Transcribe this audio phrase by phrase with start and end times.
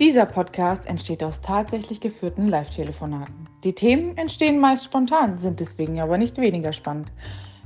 [0.00, 3.46] Dieser Podcast entsteht aus tatsächlich geführten Live-Telefonaten.
[3.64, 7.12] Die Themen entstehen meist spontan, sind deswegen aber nicht weniger spannend.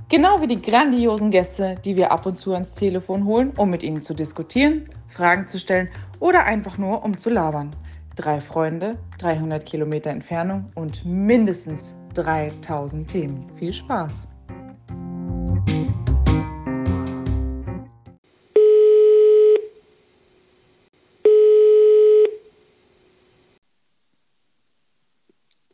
[0.09, 3.85] Genau wie die grandiosen Gäste, die wir ab und zu ans Telefon holen, um mit
[3.85, 7.71] ihnen zu diskutieren, Fragen zu stellen oder einfach nur um zu labern.
[8.17, 13.47] Drei Freunde, 300 Kilometer Entfernung und mindestens 3000 Themen.
[13.61, 14.27] Viel Spaß!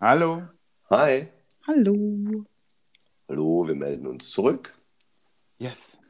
[0.02, 0.44] Hallo.
[0.88, 1.28] Hi.
[1.66, 1.94] Hallo.
[3.28, 4.74] Hallo, wir melden uns zurück.
[5.58, 6.00] Yes.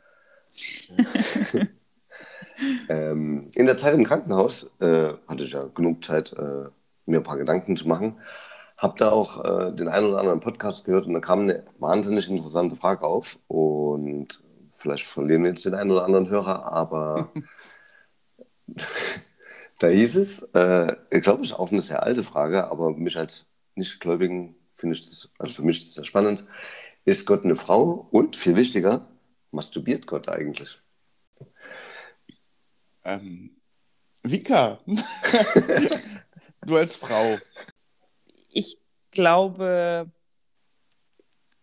[2.89, 6.69] ähm, in der Zeit im Krankenhaus äh, hatte ich ja genug Zeit, äh,
[7.07, 8.21] mir ein paar Gedanken zu machen.
[8.79, 12.31] Hab da auch äh, den einen oder anderen Podcast gehört und da kam eine wahnsinnig
[12.31, 13.41] interessante Frage auf.
[13.49, 14.41] Und
[14.77, 17.33] vielleicht verlieren wir jetzt den einen oder anderen Hörer, aber
[19.81, 23.19] da hieß es, äh, ich glaube, es ist auch eine sehr alte Frage, aber mich
[23.19, 26.45] als Nichtgläubigen finde ich das, also für mich ist das sehr spannend.
[27.05, 28.09] Ist Gott eine Frau?
[28.11, 29.09] Und viel wichtiger,
[29.51, 30.79] masturbiert Gott eigentlich?
[33.05, 33.57] Ähm,
[34.23, 34.81] Vika,
[36.67, 37.39] du als Frau.
[38.49, 38.79] Ich
[39.11, 40.11] glaube,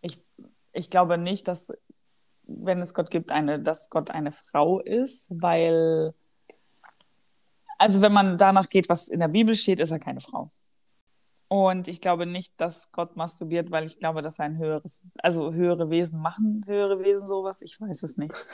[0.00, 0.22] ich,
[0.72, 1.72] ich glaube nicht, dass,
[2.42, 6.14] wenn es Gott gibt, eine, dass Gott eine Frau ist, weil,
[7.78, 10.50] also wenn man danach geht, was in der Bibel steht, ist er keine Frau.
[11.50, 15.88] Und ich glaube nicht, dass Gott masturbiert, weil ich glaube, dass ein höheres, also höhere
[15.88, 17.62] Wesen machen höhere Wesen sowas.
[17.62, 18.34] Ich weiß es nicht.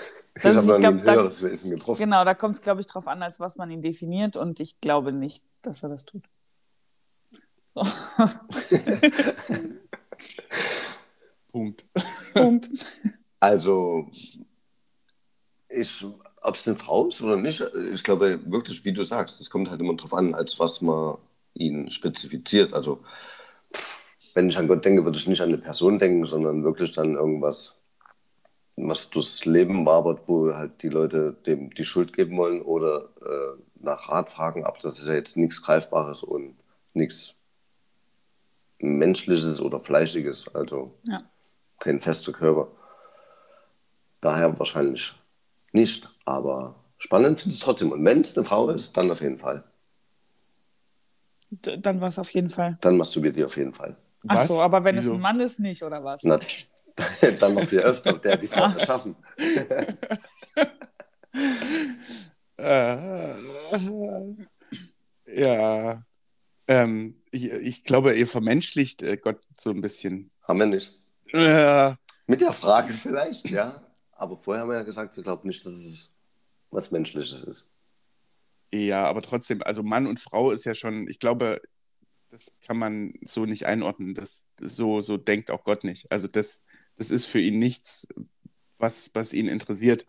[0.43, 2.01] Das ich habe ein höheres da, Wesen getroffen.
[2.01, 4.37] Genau, da kommt es, glaube ich, darauf an, als was man ihn definiert.
[4.37, 6.25] Und ich glaube nicht, dass er das tut.
[7.75, 7.83] So.
[11.53, 11.85] Punkt.
[12.35, 12.69] Punkt.
[13.39, 14.11] Also,
[16.43, 19.71] ob es eine Frau ist oder nicht, ich glaube wirklich, wie du sagst, es kommt
[19.71, 21.19] halt immer darauf an, als was man
[21.55, 22.73] ihn spezifiziert.
[22.75, 23.01] Also
[24.35, 27.15] wenn ich an Gott denke, würde ich nicht an eine Person denken, sondern wirklich dann
[27.15, 27.77] irgendwas,
[28.77, 33.61] was durchs Leben wabert, wo halt die Leute dem die Schuld geben wollen oder äh,
[33.81, 34.65] nach Rat fragen.
[34.65, 36.57] Aber das ist ja jetzt nichts Greifbares und
[36.93, 37.37] nichts
[38.79, 41.23] Menschliches oder Fleischiges, also ja.
[41.79, 42.69] kein fester Körper.
[44.21, 45.15] Daher wahrscheinlich
[45.73, 47.93] nicht, aber spannend finde ich es trotzdem.
[47.93, 49.65] Und wenn es eine Frau ist, dann auf jeden Fall
[51.63, 52.79] dann war es auf jeden Fall.
[52.81, 53.97] Dann masturbiert ihr auf jeden Fall.
[54.27, 55.11] Ach so, aber wenn Wieso?
[55.11, 56.23] es ein Mann ist, nicht, oder was?
[56.23, 56.41] Na,
[57.41, 59.17] dann noch viel öfter, der die Frau schaffen.
[62.57, 63.35] äh,
[65.27, 66.03] ja.
[66.67, 70.31] Ähm, ich, ich, glaube, ihr vermenschlicht äh, Gott so ein bisschen.
[70.43, 70.95] Haben wir nicht.
[71.33, 71.95] Äh,
[72.27, 73.83] Mit der Frage vielleicht, ja.
[74.13, 76.13] Aber vorher haben wir ja gesagt, wir glauben nicht, dass es
[76.71, 77.71] was Menschliches ist.
[78.73, 81.61] Ja, aber trotzdem, also Mann und Frau ist ja schon, ich glaube,
[82.31, 84.15] das kann man so nicht einordnen.
[84.15, 86.11] Das, so, so denkt auch Gott nicht.
[86.11, 86.65] Also das,
[86.97, 88.09] das ist für ihn nichts,
[88.79, 90.05] was, was ihn interessiert.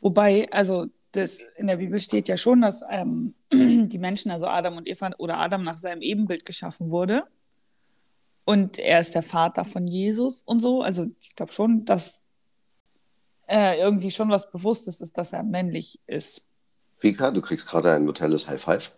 [0.00, 4.76] Wobei, also das, in der Bibel steht ja schon, dass ähm, die Menschen, also Adam
[4.76, 7.24] und Eva oder Adam nach seinem Ebenbild geschaffen wurde.
[8.44, 10.82] Und er ist der Vater von Jesus und so.
[10.82, 12.24] Also ich glaube schon, dass
[13.46, 16.44] äh, irgendwie schon was Bewusstes ist, dass er männlich ist.
[17.04, 18.92] Vika, du kriegst gerade ein virtuelles High Five.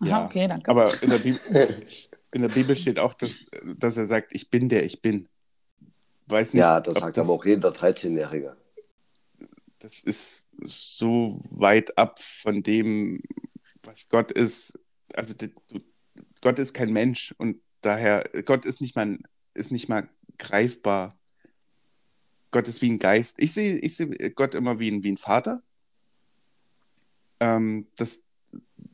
[0.00, 0.70] Ja, okay, danke.
[0.70, 1.40] Aber in der, Bibel,
[2.32, 5.28] in der Bibel steht auch, dass, dass er sagt, ich bin der ich bin.
[6.26, 8.56] Weiß nicht, ja, das sagt das, aber auch jeder 13-Jährige.
[9.80, 13.20] Das ist so weit ab von dem,
[13.82, 14.78] was Gott ist.
[15.14, 15.34] Also
[16.40, 19.18] Gott ist kein Mensch und daher, Gott ist nicht mal,
[19.54, 21.08] ist nicht mal greifbar.
[22.50, 23.40] Gott ist wie ein Geist.
[23.40, 25.62] Ich sehe ich seh Gott immer wie ein, wie ein Vater
[27.40, 28.22] ähm, das,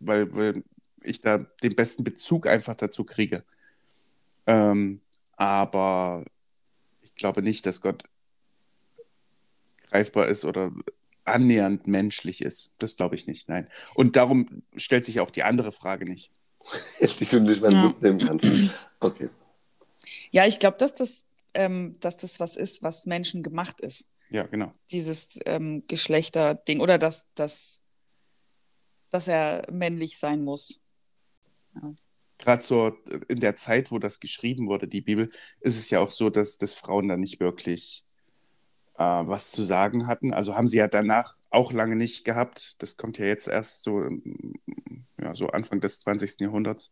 [0.00, 0.64] weil, weil
[1.02, 3.44] ich da den besten Bezug einfach dazu kriege.
[4.46, 5.00] Ähm,
[5.36, 6.24] aber
[7.02, 8.04] ich glaube nicht, dass Gott
[9.90, 10.72] greifbar ist oder
[11.24, 12.70] annähernd menschlich ist.
[12.78, 13.68] Das glaube ich nicht, nein.
[13.94, 16.30] Und darum stellt sich auch die andere Frage nicht.
[17.20, 17.84] die du nicht mehr ja.
[17.84, 18.46] mitnehmen kannst.
[19.00, 19.28] Okay.
[20.30, 24.08] Ja, ich glaube, dass das, ähm, dass das was ist, was Menschen gemacht ist.
[24.30, 24.72] Ja, genau.
[24.90, 27.82] Dieses ähm, Geschlechterding oder dass das
[29.14, 30.80] dass er männlich sein muss.
[31.76, 31.94] Ja.
[32.38, 32.92] Gerade so
[33.28, 35.30] in der Zeit, wo das geschrieben wurde, die Bibel,
[35.60, 38.04] ist es ja auch so, dass, dass Frauen da nicht wirklich
[38.98, 40.34] äh, was zu sagen hatten.
[40.34, 42.74] Also haben sie ja danach auch lange nicht gehabt.
[42.82, 44.04] Das kommt ja jetzt erst so,
[45.20, 46.40] ja, so Anfang des 20.
[46.40, 46.90] Jahrhunderts.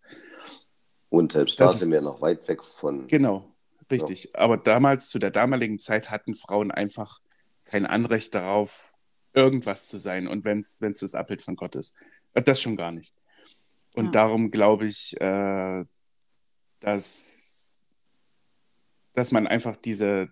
[1.08, 3.08] Und selbst da sind wir noch weit weg von.
[3.08, 3.52] Genau,
[3.90, 4.30] richtig.
[4.32, 4.38] Ja.
[4.38, 7.20] Aber damals, zu der damaligen Zeit, hatten Frauen einfach
[7.64, 8.91] kein Anrecht darauf,
[9.34, 11.96] irgendwas zu sein und wenn es das Abbild von Gott ist.
[12.34, 13.14] Äh, Das schon gar nicht.
[13.94, 14.10] Und Ja.
[14.12, 15.84] darum glaube ich, äh,
[16.80, 17.80] dass,
[19.12, 20.28] dass man einfach diese,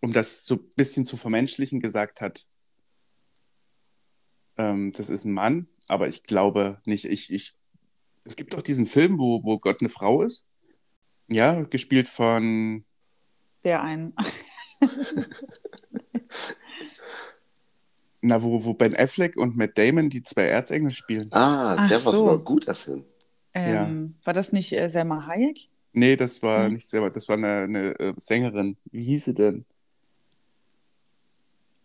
[0.00, 2.46] um das so ein bisschen zu vermenschlichen, gesagt hat,
[4.56, 7.56] ähm, das ist ein Mann, aber ich glaube nicht, ich, ich,
[8.24, 10.44] es gibt doch diesen Film, wo, wo Gott eine Frau ist.
[11.28, 12.84] Ja, gespielt von,
[13.64, 14.14] Der ein.
[18.28, 21.28] na, wo, wo Ben Affleck und Matt Damon die zwei Erzengel spielen.
[21.32, 22.18] Ah, Ach der war so.
[22.18, 23.04] sogar gut, der Film.
[23.54, 25.68] Ähm, War das nicht äh, Selma Hayek?
[25.92, 26.74] Nee, das war Hm.
[26.74, 28.76] nicht selber, das war eine, eine äh, Sängerin.
[28.92, 29.64] Wie hieß sie denn?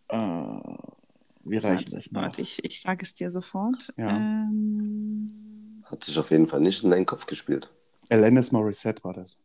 [0.10, 2.22] Äh, wir reichen Warte, das nach.
[2.24, 3.94] warte, ich, ich sage es dir sofort.
[3.98, 4.16] Ja.
[4.18, 7.72] Ähm, Hat sich auf jeden Fall nicht in den Kopf gespielt.
[8.10, 9.42] Alanis Morissette war das.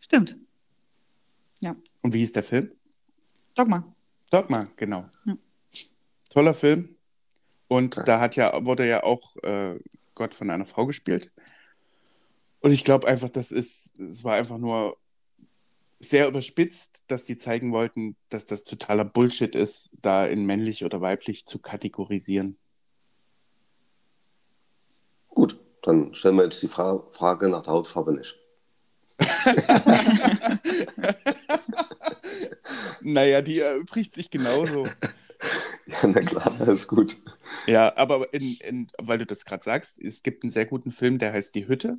[0.00, 0.36] stimmt.
[2.04, 2.72] Und wie hieß der Film?
[3.54, 3.84] Dogma.
[4.32, 5.04] Dogma, genau.
[5.26, 5.34] Ja.
[6.30, 6.96] Toller Film.
[7.68, 8.04] Und Ja.
[8.04, 9.78] da hat ja, wurde ja auch äh,
[10.14, 11.30] Gott von einer Frau gespielt.
[12.60, 14.96] Und ich glaube einfach, das ist, es war einfach nur
[16.00, 21.00] sehr überspitzt, dass die zeigen wollten, dass das totaler Bullshit ist, da in männlich oder
[21.00, 22.56] weiblich zu kategorisieren.
[25.28, 28.38] Gut, dann stellen wir jetzt die Fra Frage nach der Hautfarbe nicht.
[33.04, 34.86] Naja, die erübrigt sich genauso.
[35.86, 37.16] Ja, na klar, alles gut.
[37.66, 41.18] Ja, aber in, in, weil du das gerade sagst, es gibt einen sehr guten Film,
[41.18, 41.98] der heißt Die Hütte.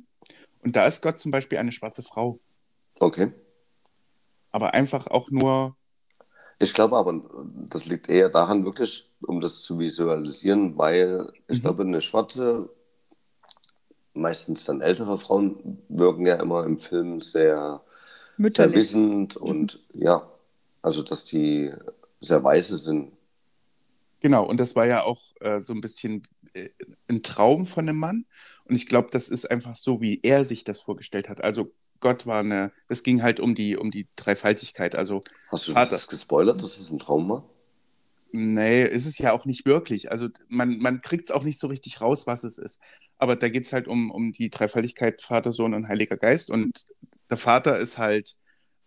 [0.62, 2.40] Und da ist Gott zum Beispiel eine schwarze Frau.
[3.00, 3.32] Okay.
[4.52, 5.76] Aber einfach auch nur,
[6.58, 7.22] Ich glaube aber,
[7.68, 11.62] das liegt eher daran, wirklich, um das zu visualisieren, weil ich Mhm.
[11.62, 12.70] glaube, eine schwarze,
[14.14, 17.84] meistens dann ältere Frauen wirken ja immer im Film sehr, sehr
[18.38, 18.76] Mütterlich.
[18.76, 20.30] wissend und ja,
[20.84, 21.72] also dass die
[22.20, 23.12] sehr weise sind.
[24.20, 26.22] genau, und das war ja auch äh, so ein bisschen
[26.54, 26.70] äh,
[27.08, 28.26] ein Traum von einem Mann.
[28.64, 31.42] Und ich glaube, das ist einfach so, wie er sich das vorgestellt hat.
[31.44, 34.94] Also Gott war eine, es ging halt um die, um die Dreifaltigkeit.
[34.96, 35.92] Also Hast du Vater.
[35.92, 37.50] das gespoilert, dass es ein Traum war?
[38.32, 40.10] Nee, ist es ja auch nicht wirklich.
[40.10, 42.80] Also man, man kriegt es auch nicht so richtig raus, was es ist.
[43.18, 46.50] Aber da geht es halt um, um die Dreifaltigkeit Vater, Sohn und Heiliger Geist.
[46.50, 46.84] Und
[47.30, 48.34] der Vater ist halt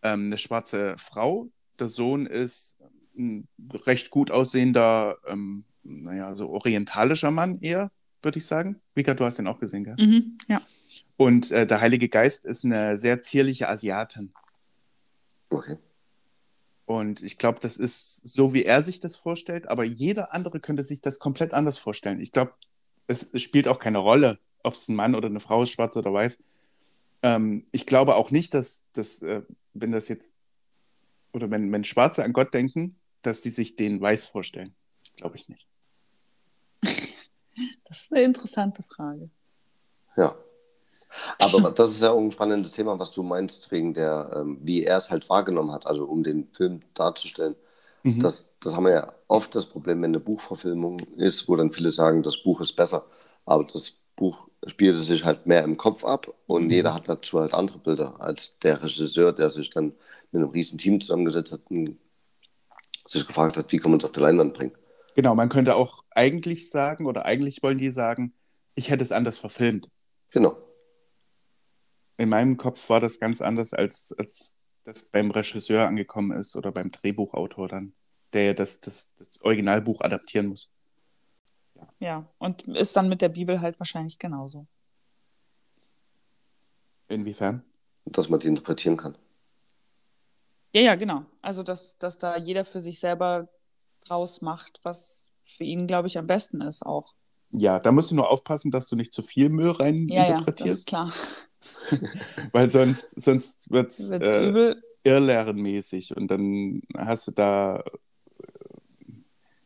[0.04, 1.50] ähm, eine schwarze Frau.
[1.80, 2.80] Der Sohn ist
[3.18, 3.48] ein
[3.86, 7.92] recht gut aussehender, ähm, naja, so orientalischer Mann eher,
[8.22, 8.80] würde ich sagen.
[8.96, 9.96] Vika, du hast den auch gesehen, gell?
[9.98, 10.62] Mhm, ja.
[11.18, 14.34] Und äh, der Heilige Geist ist eine sehr zierliche Asiatin.
[15.50, 15.78] Okay.
[16.86, 20.84] Und ich glaube, das ist so, wie er sich das vorstellt, aber jeder andere könnte
[20.84, 22.22] sich das komplett anders vorstellen.
[22.22, 22.54] Ich glaube,
[23.08, 25.98] es, es spielt auch keine Rolle, ob es ein Mann oder eine Frau ist, schwarz
[25.98, 26.44] oder weiß.
[27.24, 29.42] Ähm, ich glaube auch nicht, dass, dass äh,
[29.74, 30.34] wenn das jetzt,
[31.38, 34.76] oder wenn, wenn Schwarze an Gott denken, dass die sich den weiß vorstellen.
[35.16, 35.68] Glaube ich nicht.
[37.86, 39.32] Das ist eine interessante Frage.
[40.16, 40.36] Ja.
[41.40, 44.84] Aber das ist ja auch ein spannendes Thema, was du meinst, wegen der, ähm, wie
[44.84, 47.56] er es halt wahrgenommen hat, also um den Film darzustellen.
[48.04, 48.22] Mhm.
[48.22, 51.90] Das, das haben wir ja oft das Problem, wenn eine Buchverfilmung ist, wo dann viele
[51.90, 53.06] sagen, das Buch ist besser.
[53.46, 56.70] Aber das Buch spielte sich halt mehr im Kopf ab und Mhm.
[56.70, 59.94] jeder hat dazu halt andere Bilder als der Regisseur, der sich dann
[60.32, 61.98] mit einem riesen Team zusammengesetzt hat und
[63.08, 64.74] sich gefragt hat, wie kann man es auf die Leinwand bringen.
[65.16, 68.34] Genau, man könnte auch eigentlich sagen, oder eigentlich wollen die sagen,
[68.76, 69.90] ich hätte es anders verfilmt.
[70.32, 70.58] Genau.
[72.18, 76.72] In meinem Kopf war das ganz anders, als, als das beim Regisseur angekommen ist oder
[76.72, 77.94] beim Drehbuchautor dann,
[78.34, 80.70] der ja das, das, das Originalbuch adaptieren muss.
[82.00, 84.68] Ja, und ist dann mit der Bibel halt wahrscheinlich genauso.
[87.08, 87.64] Inwiefern?
[88.06, 89.18] Dass man die interpretieren kann.
[90.74, 91.26] Ja, ja, genau.
[91.42, 93.48] Also, dass, dass da jeder für sich selber
[94.06, 97.14] draus macht, was für ihn, glaube ich, am besten ist auch.
[97.52, 100.22] Ja, da musst du nur aufpassen, dass du nicht zu viel Müll rein Ja, ja,
[100.22, 101.14] das ist interpretierst, klar.
[102.52, 104.84] weil sonst, sonst wird es Wird's äh, übel.
[105.04, 107.84] irrlehrenmäßig und dann hast du da äh,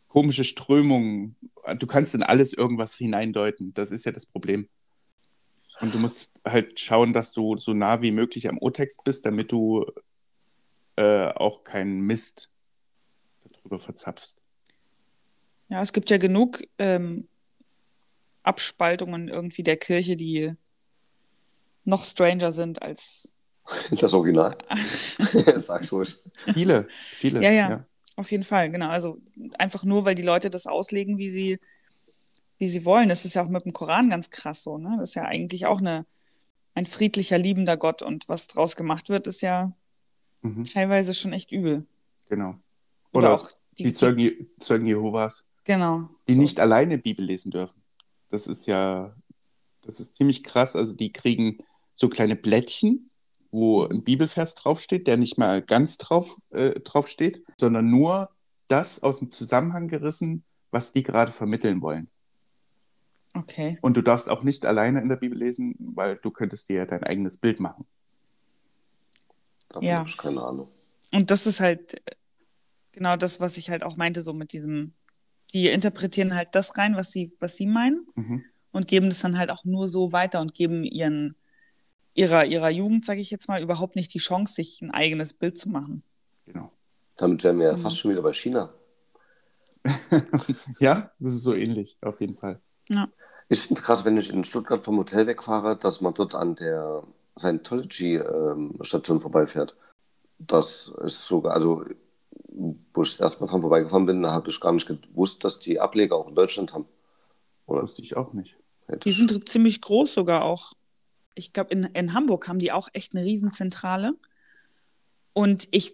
[0.08, 1.36] komische Strömungen.
[1.76, 3.74] Du kannst in alles irgendwas hineindeuten.
[3.74, 4.68] Das ist ja das Problem.
[5.80, 9.52] Und du musst halt schauen, dass du so nah wie möglich am O-Text bist, damit
[9.52, 9.86] du
[10.96, 12.52] äh, auch keinen Mist
[13.52, 14.36] darüber verzapfst.
[15.70, 17.28] Ja, es gibt ja genug ähm,
[18.44, 20.54] Abspaltungen irgendwie der Kirche, die
[21.86, 23.34] noch stranger sind als.
[23.92, 24.58] Das Original.
[25.58, 26.18] Sag's ruhig.
[26.54, 27.42] Viele, viele.
[27.42, 27.86] Ja, ja.
[28.22, 28.90] Auf jeden Fall, genau.
[28.90, 29.18] Also
[29.58, 31.60] einfach nur, weil die Leute das auslegen, wie sie,
[32.60, 33.10] wie sie wollen.
[33.10, 34.96] Das ist ja auch mit dem Koran ganz krass so, ne?
[35.00, 36.06] Das ist ja eigentlich auch eine,
[36.76, 38.02] ein friedlicher, liebender Gott.
[38.04, 39.74] Und was draus gemacht wird, ist ja
[40.44, 41.86] Mhm, teilweise schon echt übel.
[42.30, 42.56] genau.
[43.12, 43.50] Oder, Oder auch
[43.80, 46.10] Die Zeugen, Je- Zeugen Jehovas, Genau.
[46.28, 46.42] die So.
[46.42, 47.82] nicht alleine Bibel lesen dürfen.
[48.30, 49.16] Das ist ja,
[49.82, 50.76] das ist ziemlich krass.
[50.76, 51.58] Also die kriegen
[51.96, 53.10] so kleine Blättchen,
[53.52, 58.30] wo ein Bibelvers draufsteht, der nicht mal ganz drauf, äh, draufsteht, sondern nur
[58.68, 62.10] das aus dem Zusammenhang gerissen, was die gerade vermitteln wollen.
[63.34, 63.78] Okay.
[63.82, 66.86] Und du darfst auch nicht alleine in der Bibel lesen, weil du könntest dir ja
[66.86, 67.86] dein eigenes Bild machen.
[69.70, 70.00] Davon Ja.
[70.00, 70.68] habe ich keine Ahnung.
[71.12, 72.16] Und das ist halt äh,
[72.92, 74.94] genau das, was ich halt auch meinte, so mit diesem,
[75.54, 78.44] die interpretieren halt das rein, was sie, was sie meinen Mhm.
[78.72, 81.36] und geben das dann halt auch nur so weiter und geben ihren,
[82.14, 85.58] ihrer, ihrer Jugend, sage ich jetzt mal, überhaupt nicht die Chance, sich ein eigenes Bild
[85.58, 86.04] zu machen.
[86.46, 86.72] Genau.
[87.18, 87.80] Damit wären wir ja Mhm.
[87.82, 88.74] fast schon wieder bei China.
[90.80, 92.60] Ja, das ist so ähnlich, auf jeden Fall.
[92.90, 93.10] Ja.
[93.50, 97.04] Ich finde krass, wenn ich in Stuttgart vom Hotel wegfahre, dass man dort an der
[97.38, 99.76] Scientology-Station vorbeifährt.
[100.40, 101.84] Das ist sogar, also,
[102.94, 105.80] wo ich das erste Mal dran vorbeigefahren bin, habe ich gar nicht gewusst, dass die
[105.80, 106.86] Ableger auch in Deutschland haben.
[107.66, 108.58] Oder Wusste ich auch nicht.
[108.88, 110.74] hätte Die ich- sind ziemlich groß sogar auch.
[111.36, 114.14] Ich glaube, in, in Hamburg haben die auch echt eine Riesenzentrale.
[115.34, 115.94] Und ich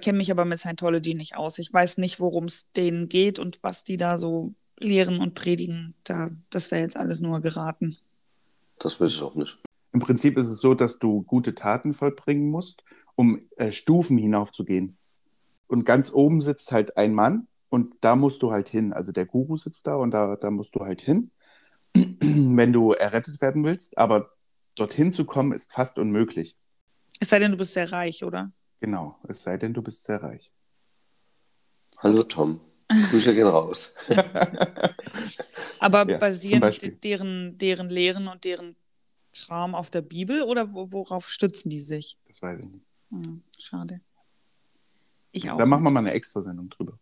[0.00, 1.58] kenne mich aber mit Scientology nicht aus.
[1.58, 5.94] Ich weiß nicht, worum es denen geht und was die da so lehren und predigen.
[6.04, 7.98] Da, das wäre jetzt alles nur geraten.
[8.78, 9.58] das weiß ich auch nicht.
[9.92, 12.84] Im Prinzip ist es so, dass du gute Taten vollbringen musst,
[13.16, 14.96] um äh, Stufen hinaufzugehen.
[15.66, 18.92] Und ganz oben sitzt halt ein Mann und da musst du halt hin.
[18.92, 21.30] Also der Guru sitzt da und da, da musst du halt hin,
[21.94, 23.98] wenn du errettet werden willst.
[23.98, 24.30] Aber
[24.74, 26.56] dorthin zu kommen ist fast unmöglich.
[27.20, 28.52] Es sei denn, du bist sehr reich, oder?
[28.80, 30.52] Genau, es sei denn, du bist sehr reich.
[31.98, 32.60] Hallo Tom.
[33.10, 33.92] Grüße gehen raus.
[35.78, 36.90] Aber Ja, zum basieren Beispiel.
[36.92, 38.76] de- deren, deren Lehren und deren
[39.32, 42.18] Kram auf der Bibel oder wo, worauf stützen die sich?
[42.26, 42.84] Das weiß ich nicht.
[43.10, 44.00] Hm, schade.
[45.32, 45.58] Ich auch.
[45.58, 46.98] Da machen wir mal eine Extrasendung drüber.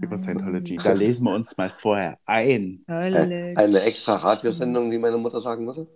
[0.00, 0.76] Über Scientology.
[0.76, 2.84] Da lesen wir uns mal vorher ein.
[2.86, 5.88] Äh, eine extra Radiosendung, wie meine Mutter sagen würde.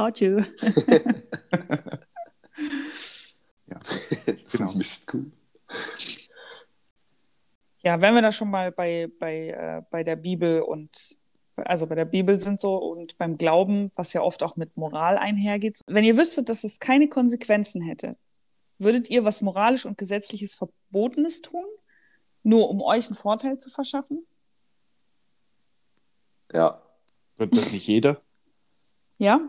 [0.00, 0.40] Radio.
[3.70, 3.78] Ja,
[4.52, 4.72] genau.
[4.72, 5.30] Mist, cool.
[7.82, 11.16] Ja, wenn wir da schon mal bei, bei, äh, bei der Bibel und
[11.56, 15.16] also bei der Bibel sind so und beim Glauben, was ja oft auch mit Moral
[15.16, 15.80] einhergeht.
[15.86, 18.12] Wenn ihr wüsstet, dass es keine Konsequenzen hätte,
[18.78, 21.64] würdet ihr was moralisch und gesetzliches Verbotenes tun,
[22.42, 24.26] nur um euch einen Vorteil zu verschaffen?
[26.52, 26.82] Ja.
[27.36, 28.20] Wird das nicht jeder?
[29.18, 29.40] Ja?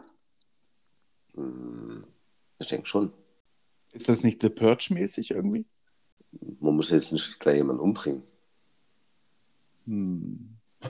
[1.36, 2.04] Hm,
[2.60, 3.12] Ich denke schon.
[3.92, 5.66] Ist das nicht The Purge-mäßig irgendwie?
[6.60, 8.24] Man muss jetzt nicht gleich jemanden umbringen.
[9.86, 10.58] Hm.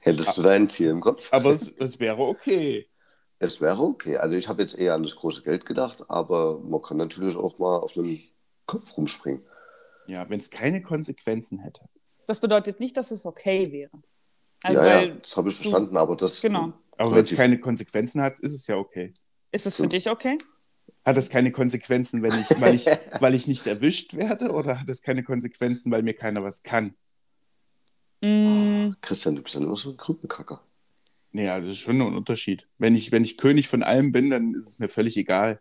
[0.00, 1.28] Hättest du da ein Ziel im Kopf?
[1.32, 2.88] Aber es, es wäre okay.
[3.38, 4.16] Es wäre okay.
[4.16, 7.58] Also ich habe jetzt eher an das große Geld gedacht, aber man kann natürlich auch
[7.58, 8.18] mal auf einem
[8.66, 9.42] Kopf rumspringen.
[10.06, 11.82] Ja, wenn es keine Konsequenzen hätte.
[12.26, 13.90] Das bedeutet nicht, dass es okay wäre.
[14.62, 16.72] Also, ja, weil, ja, das habe ich verstanden, aber das Genau.
[16.98, 19.12] Aber wenn es keine Konsequenzen hat, ist es ja okay.
[19.52, 20.38] ist es für dich okay?
[21.04, 22.86] Hat es keine Konsequenzen, wenn ich, weil, ich,
[23.20, 24.52] weil ich nicht erwischt werde?
[24.52, 26.94] Oder hat es keine Konsequenzen, weil mir keiner was kann?
[28.22, 30.62] Mm, Christian, du bist ja immer so ein Krückenkacker.
[31.32, 32.68] Nee, also das ist schon ein Unterschied.
[32.78, 35.60] Wenn ich, wenn ich König von allem bin, dann ist es mir völlig egal.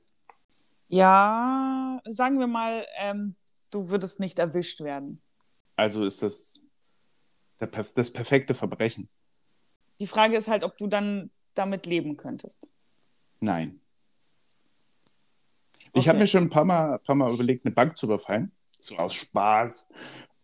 [0.88, 3.36] ja, sagen wir mal, ähm,
[3.72, 5.20] du würdest nicht erwischt werden.
[5.76, 6.62] Also ist das
[7.60, 9.10] das perfekte Verbrechen.
[10.00, 12.68] Die Frage ist halt, ob du dann damit leben könntest.
[13.40, 13.80] Nein.
[15.96, 16.10] Ich Okay.
[16.10, 18.52] habe mir schon ein paar Mal, paar Mal überlegt, eine Bank zu überfallen.
[18.80, 19.90] So aus Spaß.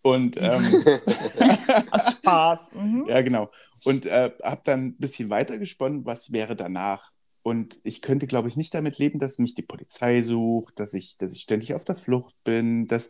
[0.01, 0.83] Und ähm,
[1.91, 2.71] Aus Spaß.
[2.73, 3.05] Mhm.
[3.07, 3.51] ja, genau.
[3.83, 7.11] Und äh, habe dann ein bisschen weiter gesponnen, was wäre danach.
[7.41, 11.17] Und ich könnte, glaube ich, nicht damit leben, dass mich die Polizei sucht, dass ich,
[11.17, 13.07] dass ich ständig auf der Flucht bin, dass,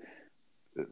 [0.76, 0.86] äh,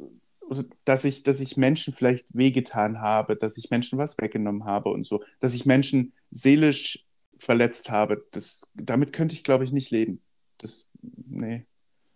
[0.85, 5.05] dass, ich, dass ich Menschen vielleicht wehgetan habe, dass ich Menschen was weggenommen habe und
[5.05, 7.05] so, dass ich Menschen seelisch
[7.39, 8.25] verletzt habe.
[8.31, 10.21] Das, damit könnte ich, glaube ich, nicht leben.
[10.57, 11.65] Das, nee.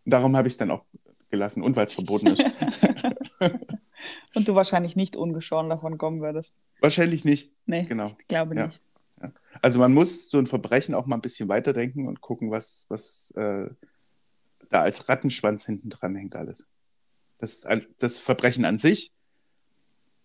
[0.06, 0.86] Und darum habe ich es dann auch
[1.30, 2.44] gelassen und weil es verboten ist.
[4.34, 6.56] Und du wahrscheinlich nicht ungeschoren davon kommen würdest.
[6.80, 7.52] Wahrscheinlich nicht.
[7.68, 8.08] Nee, Genau.
[8.20, 8.66] ich glaube Ja.
[8.68, 8.82] nicht.
[9.62, 13.32] Also man muss so ein Verbrechen auch mal ein bisschen weiterdenken und gucken, was, was
[13.36, 13.70] äh,
[14.70, 16.66] da als Rattenschwanz hinten dran hängt alles.
[17.42, 17.68] Das,
[18.00, 19.12] das Verbrechen an sich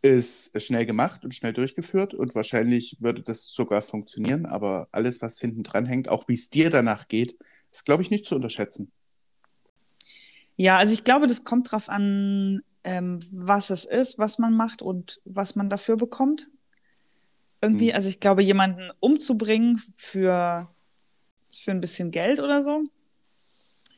[0.02, 5.40] ist schnell gemacht und schnell durchgeführt und wahrscheinlich würde das sogar funktionieren, aber alles, was
[5.40, 7.36] hinten dran hängt, auch wie es dir danach geht,
[7.72, 8.92] ist, glaube ich, nicht zu unterschätzen.
[10.56, 14.82] Ja, also ich glaube, das kommt drauf an, ähm, was es ist, was man macht
[14.82, 16.48] und was man dafür bekommt.
[17.60, 17.96] Irgendwie, Hm.
[17.96, 20.68] also ich glaube, jemanden umzubringen für,
[21.50, 22.84] für ein bisschen Geld oder so.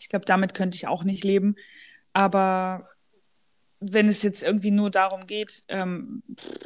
[0.00, 1.56] Ich glaube, damit könnte ich auch nicht leben.
[2.12, 2.87] Aber
[3.80, 6.58] wenn es jetzt irgendwie nur darum geht, ähm, pff,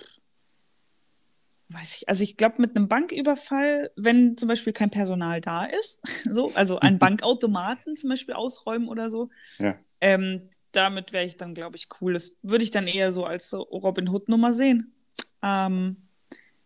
[1.69, 6.01] weiß ich, also ich glaube, mit einem Banküberfall, wenn zum Beispiel kein Personal da ist,
[6.29, 9.77] so, also einen Bankautomaten zum Beispiel ausräumen oder so, Ja.
[10.01, 12.15] ähm, damit wäre ich dann, glaube ich, cool.
[12.15, 14.95] Das würde ich dann eher so als so Robin Hood-Nummer sehen.
[15.43, 15.97] Ähm,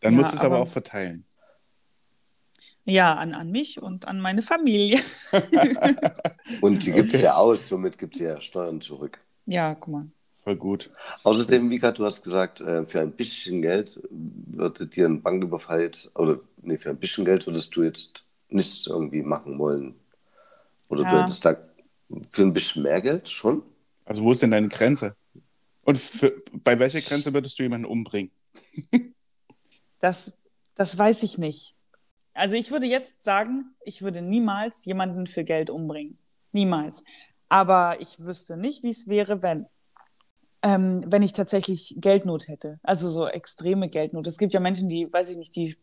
[0.00, 1.24] Dann Ja, musst du es aber aber- auch verteilen.
[2.84, 5.00] ja, an, an mich und an meine Familie.
[6.60, 9.18] Und sie gibt es ja aus, somit gibt sie ja Steuern zurück.
[9.46, 10.06] ja, guck mal.
[10.46, 10.88] Voll gut.
[11.24, 16.16] Außerdem, Vika, du hast gesagt, äh, für ein bisschen Geld würde dir ein Banküberfall jetzt,
[16.16, 19.96] oder nee, für ein bisschen Geld würdest du jetzt nichts irgendwie machen wollen.
[20.88, 21.22] Oder du Ja.
[21.24, 21.56] hättest da
[22.30, 23.64] für ein bisschen mehr Geld schon?
[24.04, 25.16] Also wo ist denn deine Grenze?
[25.82, 28.30] Und für, bei welcher Grenze würdest du jemanden umbringen?
[29.98, 30.34] Das,
[30.74, 31.74] das weiß ich nicht.
[32.34, 36.18] Also ich würde jetzt sagen, ich würde niemals jemanden für Geld umbringen.
[36.52, 37.02] Niemals.
[37.48, 39.66] Aber ich wüsste nicht, wie es wäre, wenn.
[40.62, 42.80] Ähm, wenn ich tatsächlich Geldnot hätte.
[42.82, 44.26] Also so extreme Geldnot.
[44.26, 45.76] Es gibt ja Menschen, die, weiß ich nicht, die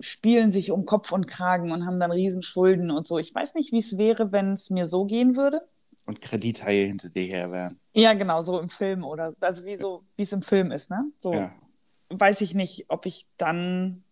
[0.00, 3.18] spielen sich um Kopf und Kragen und haben dann Riesenschulden und so.
[3.18, 5.60] Ich weiß nicht, wie es wäre, wenn es mir so gehen würde.
[6.06, 7.78] Und Kredithaie hinter dir her wären.
[7.94, 11.04] Ja, genau, so im Film oder also wie so, wie es im Film ist, ne?
[11.18, 11.52] So Ja.
[12.10, 14.04] weiß ich nicht, ob ich dann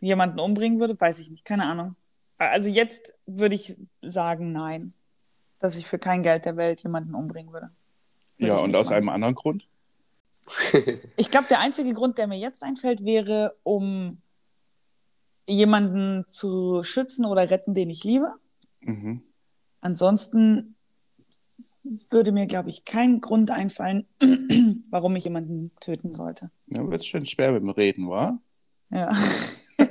[0.00, 1.96] jemanden umbringen würde, weiß ich nicht, keine Ahnung.
[2.36, 4.92] Also jetzt würde ich sagen, nein,
[5.58, 7.70] dass ich für kein Geld der Welt jemanden umbringen würde.
[8.38, 9.66] Ja, und aus einem anderen Grund?
[11.16, 14.22] Ich glaube, der einzige Grund, der mir jetzt einfällt, wäre, um
[15.46, 18.32] jemanden zu schützen oder retten, den ich liebe.
[18.80, 19.24] Mhm.
[19.80, 20.74] Ansonsten
[22.10, 24.06] würde mir, glaube ich, kein Grund einfallen,
[24.90, 26.50] warum ich jemanden töten sollte.
[26.66, 28.38] Ja, wird schon schwer mit dem Reden, wa?
[28.90, 29.10] Ja.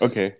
[0.00, 0.36] Okay.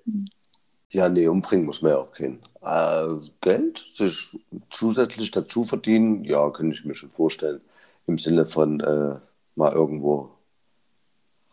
[0.91, 2.41] Ja, nee, umbringen muss man ja auch keinen.
[2.63, 3.07] Äh,
[3.41, 4.37] Geld sich
[4.71, 7.61] zusätzlich dazu verdienen, ja, kann ich mir schon vorstellen.
[8.07, 9.21] Im Sinne von äh,
[9.55, 10.31] mal irgendwo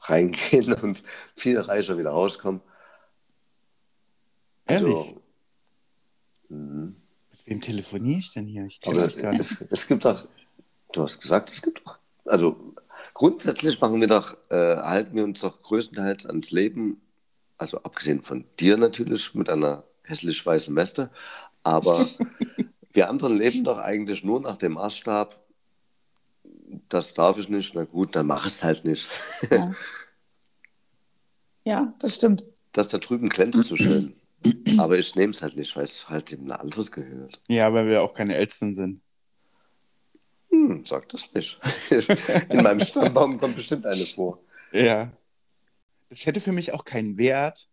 [0.01, 1.03] reingehen und
[1.35, 2.61] viel reicher wieder rauskommen.
[4.67, 4.95] Ehrlich?
[4.95, 5.21] Also,
[6.49, 6.95] mhm.
[7.31, 8.65] Mit wem telefoniere ich denn hier?
[8.65, 9.41] Ich aber gar nicht.
[9.41, 10.27] es, es gibt doch,
[10.91, 12.73] du hast gesagt, es gibt doch, also
[13.13, 17.01] grundsätzlich machen wir doch, äh, halten wir uns doch größtenteils ans Leben,
[17.57, 21.09] also abgesehen von dir natürlich mit einer hässlich weißen Weste,
[21.63, 22.05] aber
[22.91, 25.39] wir anderen leben doch eigentlich nur nach dem Maßstab,
[26.89, 29.09] das darf ich nicht, na gut, dann mach es halt nicht.
[29.49, 29.73] Ja.
[31.63, 32.45] ja, das stimmt.
[32.71, 34.15] Das da drüben glänzt so schön.
[34.77, 37.41] Aber ich nehme es halt nicht, weil es halt dem ein anderes gehört.
[37.47, 39.01] Ja, weil wir auch keine Eltern sind.
[40.51, 41.59] Hm, sag das nicht.
[42.49, 44.39] In meinem Stammbaum kommt bestimmt eine vor.
[44.71, 45.11] Ja.
[46.09, 47.67] Das hätte für mich auch keinen Wert,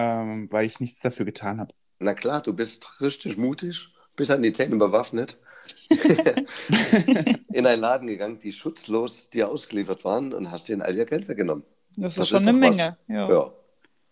[0.00, 1.74] ähm, weil ich nichts dafür getan habe.
[1.98, 5.36] Na klar, du bist richtig mutig, bist an die Zähne bewaffnet,
[7.52, 11.28] in einen Laden gegangen, die schutzlos dir ausgeliefert waren und hast denen all ihr Geld
[11.28, 11.64] weggenommen.
[11.96, 12.58] Das ist Das schon ist eine.
[12.58, 12.96] Menge.
[13.08, 13.28] Ja.
[13.28, 13.52] Ja.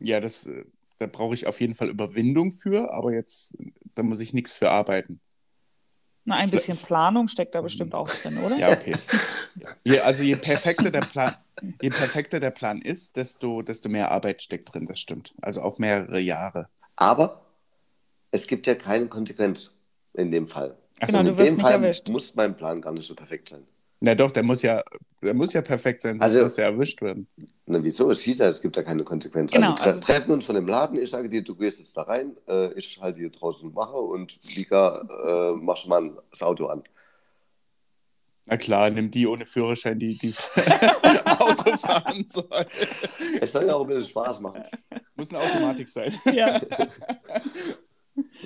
[0.00, 0.64] Ja, das, äh,
[0.98, 3.56] da brauche ich auf jeden Fall Überwindung für, aber jetzt,
[3.94, 5.20] da muss ich nichts für arbeiten.
[6.24, 8.56] Na, ein bisschen Planung steckt da bestimmt auch drin, oder?
[8.58, 8.94] Ja, okay.
[9.84, 11.34] Je, also je perfekter der Plan,
[11.82, 15.34] je perfekter der Plan ist, desto, desto mehr Arbeit steckt drin, das stimmt.
[15.42, 16.68] Also auch mehrere Jahre.
[16.96, 17.42] Aber
[18.30, 19.70] es gibt ja keine Konsequenz
[20.14, 20.76] in dem Fall.
[21.00, 22.08] Ach Genau, so, du in wirst dem nicht Fall erwischt.
[22.10, 23.64] muss mein Plan gar nicht so perfekt sein.
[24.00, 24.82] Na doch, der muss ja,
[25.22, 27.26] der muss ja perfekt sein, sonst Also- muss er erwischt werden.
[27.66, 28.10] Na, wieso?
[28.10, 29.50] Es hieß ja, es gibt ja keine Konsequenz.
[29.52, 31.96] Genau, also, tre also- treffen uns von dem Laden, ich sage dir, du gehst jetzt
[31.96, 36.42] da rein, äh, ich halte hier draußen Wache und Vika, äh, mach schon mal das
[36.42, 36.82] Auto an.
[38.48, 40.34] Na klar, nimm die ohne Führerschein, die, die
[41.24, 42.66] Auto fahren soll.
[43.40, 44.62] Es soll ja auch ein bisschen Spaß machen.
[45.16, 46.12] Muss eine Automatik sein.
[46.32, 46.60] Ja.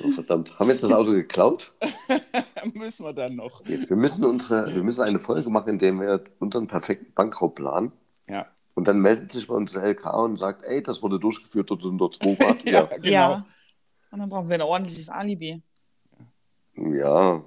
[0.05, 0.59] Oh, verdammt.
[0.59, 1.73] Haben wir jetzt das Auto geklaut?
[2.75, 3.63] Müssen wir dann noch.
[3.65, 7.93] Wir müssen, unsere, wir müssen eine Folge machen, in der wir unseren perfekten Bankraub planen.
[8.29, 8.47] Ja.
[8.75, 11.85] Und dann meldet sich bei uns der LK und sagt, ey, das wurde durchgeführt dort
[11.85, 12.19] und dort.
[12.23, 12.99] Wo wart Ja, ihr?
[12.99, 13.11] genau.
[13.11, 13.45] ja.
[14.11, 15.63] Und dann brauchen wir ein ordentliches Alibi.
[16.77, 17.43] Ja,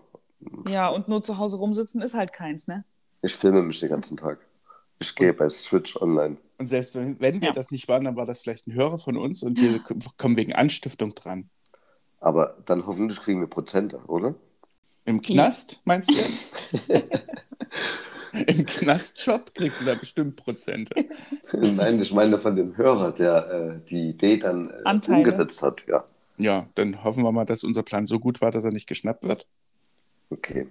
[0.68, 2.84] Ja, und nur zu Hause rumsitzen ist halt keins, ne?
[3.22, 4.38] ich filme mich den ganzen Tag.
[5.00, 6.38] Ich gehe bei Switch online.
[6.60, 7.54] Und selbst wenn, wenn wir Ja.
[7.54, 9.80] das nicht waren, dann war das vielleicht ein Hörer von uns und wir
[10.18, 11.50] kommen wegen Anstiftung dran.
[12.20, 14.36] Aber dann hoffentlich kriegen wir Prozente, oder?
[15.06, 16.90] Im Knast, meinst du jetzt?
[18.48, 20.94] Im Knastjob kriegst du da bestimmt Prozente.
[21.54, 25.84] Nein, ich meine von dem Hörer, der äh, die Idee dann äh, umgesetzt hat.
[25.88, 26.04] Ja,
[26.38, 29.24] Ja, dann hoffen wir mal, dass unser Plan so gut war, dass er nicht geschnappt
[29.24, 29.48] wird.
[30.38, 30.68] Okay.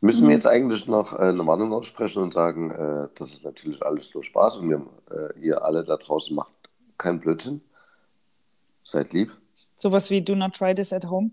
[0.00, 3.82] Müssen wir jetzt eigentlich noch äh, eine Warnung aussprechen und sagen, äh, das ist natürlich
[3.82, 6.52] alles nur Spaß und wir, äh, ihr alle da draußen macht
[6.98, 7.62] keinen Blödsinn.
[8.82, 9.32] Seid lieb.
[9.78, 11.30] Sowas wie Do not try this at home.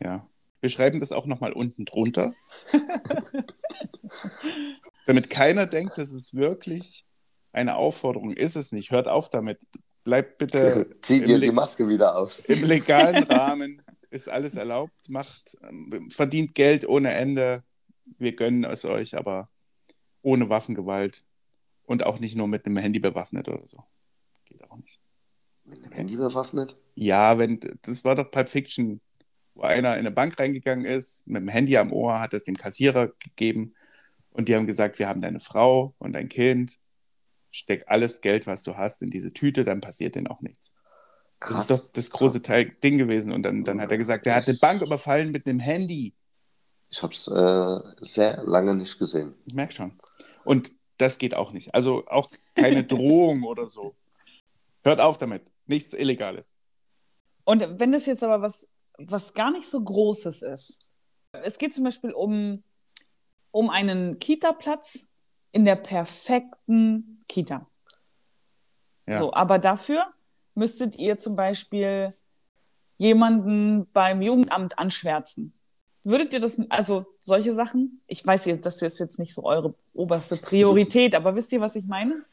[0.00, 0.26] Ja.
[0.60, 2.34] Wir schreiben das auch nochmal unten drunter.
[5.06, 7.04] Damit keiner denkt, das ist wirklich
[7.52, 8.32] eine Aufforderung.
[8.32, 8.92] Ist es nicht.
[8.92, 9.62] Hört auf damit.
[10.04, 10.88] Bleibt bitte.
[11.02, 12.48] Zieht ihr die Maske wieder auf.
[12.48, 14.92] Im legalen Rahmen ist alles erlaubt.
[15.08, 17.64] Macht, ähm, verdient Geld ohne Ende.
[18.18, 19.46] Wir gönnen es euch, aber
[20.22, 21.24] ohne Waffengewalt.
[21.84, 23.84] Und auch nicht nur mit einem Handy bewaffnet oder so.
[24.44, 25.00] Geht auch nicht.
[25.64, 26.76] Mit einem Handy bewaffnet?
[26.94, 29.00] Ja, wenn, das war doch Pulp Fiction,
[29.54, 32.56] wo einer in eine Bank reingegangen ist, mit dem Handy am Ohr, hat es dem
[32.56, 33.74] Kassierer gegeben
[34.30, 36.78] und die haben gesagt, wir haben deine Frau und dein Kind,
[37.50, 40.74] steck alles Geld, was du hast, in diese Tüte, dann passiert denen auch nichts.
[41.42, 41.66] Krass.
[41.66, 43.32] Das ist doch das große Teil, Ding gewesen.
[43.32, 46.14] Und dann, dann hat er gesagt, er hat eine Bank überfallen mit einem Handy.
[46.88, 49.34] Ich habe es äh, sehr lange nicht gesehen.
[49.44, 49.98] Ich merke schon.
[50.44, 51.74] Und das geht auch nicht.
[51.74, 53.96] Also auch keine Drohung oder so.
[54.84, 55.42] Hört auf damit.
[55.66, 56.56] Nichts Illegales.
[57.44, 60.80] Und wenn das jetzt aber was, was gar nicht so Großes ist.
[61.32, 62.62] Es geht zum Beispiel um,
[63.50, 65.08] um einen Kita-Platz
[65.50, 67.66] in der perfekten Kita.
[69.08, 69.18] Ja.
[69.18, 70.12] So, aber dafür
[70.54, 72.14] müsstet ihr zum Beispiel
[72.98, 75.54] jemanden beim Jugendamt anschwärzen.
[76.04, 78.00] Würdet ihr das, also solche Sachen?
[78.06, 81.86] Ich weiß, das ist jetzt nicht so eure oberste Priorität, aber wisst ihr, was ich
[81.86, 82.24] meine?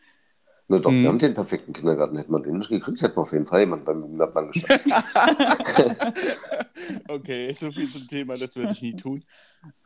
[0.67, 1.01] Na doch, hm.
[1.01, 2.15] wir haben den perfekten Kindergarten.
[2.15, 4.85] Hätten wir den nicht gekriegt, hätten wir auf jeden Fall jemanden beim Jugendamt geschafft.
[7.07, 9.23] okay, so viel zum Thema, das würde ich nie tun.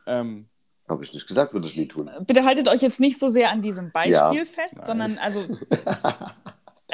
[0.06, 0.46] Ähm,
[0.86, 2.10] Habe ich nicht gesagt, würde ich nie tun.
[2.26, 4.44] Bitte haltet euch jetzt nicht so sehr an diesem Beispiel ja.
[4.44, 4.84] fest, Nein.
[4.84, 5.40] sondern also,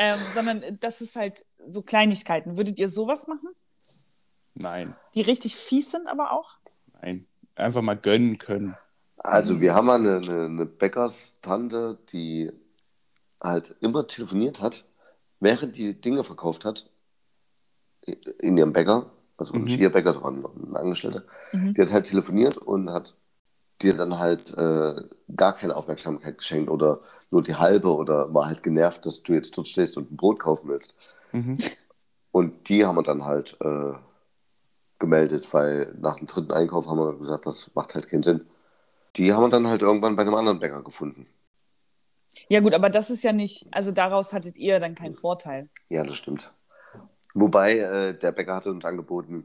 [0.01, 2.57] ähm, sondern das ist halt so Kleinigkeiten.
[2.57, 3.51] Würdet ihr sowas machen?
[4.55, 4.97] Nein.
[5.15, 6.57] Die richtig fies sind aber auch?
[7.03, 7.27] Nein.
[7.55, 8.75] Einfach mal gönnen können.
[9.19, 12.51] Also wir haben mal eine, eine, eine Bäckerstante, die
[13.43, 14.87] halt immer telefoniert hat,
[15.39, 16.91] während die Dinge verkauft hat,
[18.39, 19.65] in ihrem Bäcker, also mhm.
[19.65, 21.75] nicht ihr Bäcker, sondern ein Angestellter, mhm.
[21.75, 23.15] die hat halt telefoniert und hat
[23.83, 25.03] dir dann halt äh,
[25.35, 29.57] gar keine Aufmerksamkeit geschenkt oder nur die halbe oder war halt genervt, dass du jetzt
[29.57, 30.95] dort stehst und ein Brot kaufen willst.
[31.33, 31.59] Mhm.
[32.33, 33.93] Und die haben wir dann halt äh,
[34.99, 38.47] gemeldet, weil nach dem dritten Einkauf haben wir gesagt, das macht halt keinen Sinn.
[39.16, 41.27] Die haben wir dann halt irgendwann bei einem anderen Bäcker gefunden.
[42.49, 45.69] Ja, gut, aber das ist ja nicht, also daraus hattet ihr dann keinen Vorteil.
[45.88, 46.53] Ja, das stimmt.
[47.35, 49.45] Wobei äh, der Bäcker hatte uns angeboten,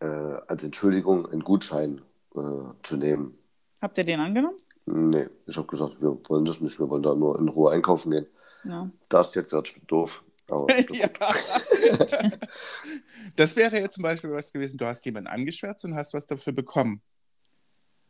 [0.00, 2.02] äh, als Entschuldigung einen Gutschein
[2.34, 3.38] äh, zu nehmen.
[3.80, 4.56] Habt ihr den angenommen?
[4.86, 8.10] Nee, ich habe gesagt, wir wollen das nicht, wir wollen da nur in Ruhe einkaufen
[8.10, 8.26] gehen.
[8.64, 8.90] Ja.
[9.08, 10.24] Da ist jetzt gerade doof.
[10.92, 11.08] ja.
[13.36, 16.52] das wäre ja zum Beispiel was gewesen, du hast jemanden angeschwärzt und hast was dafür
[16.52, 17.00] bekommen.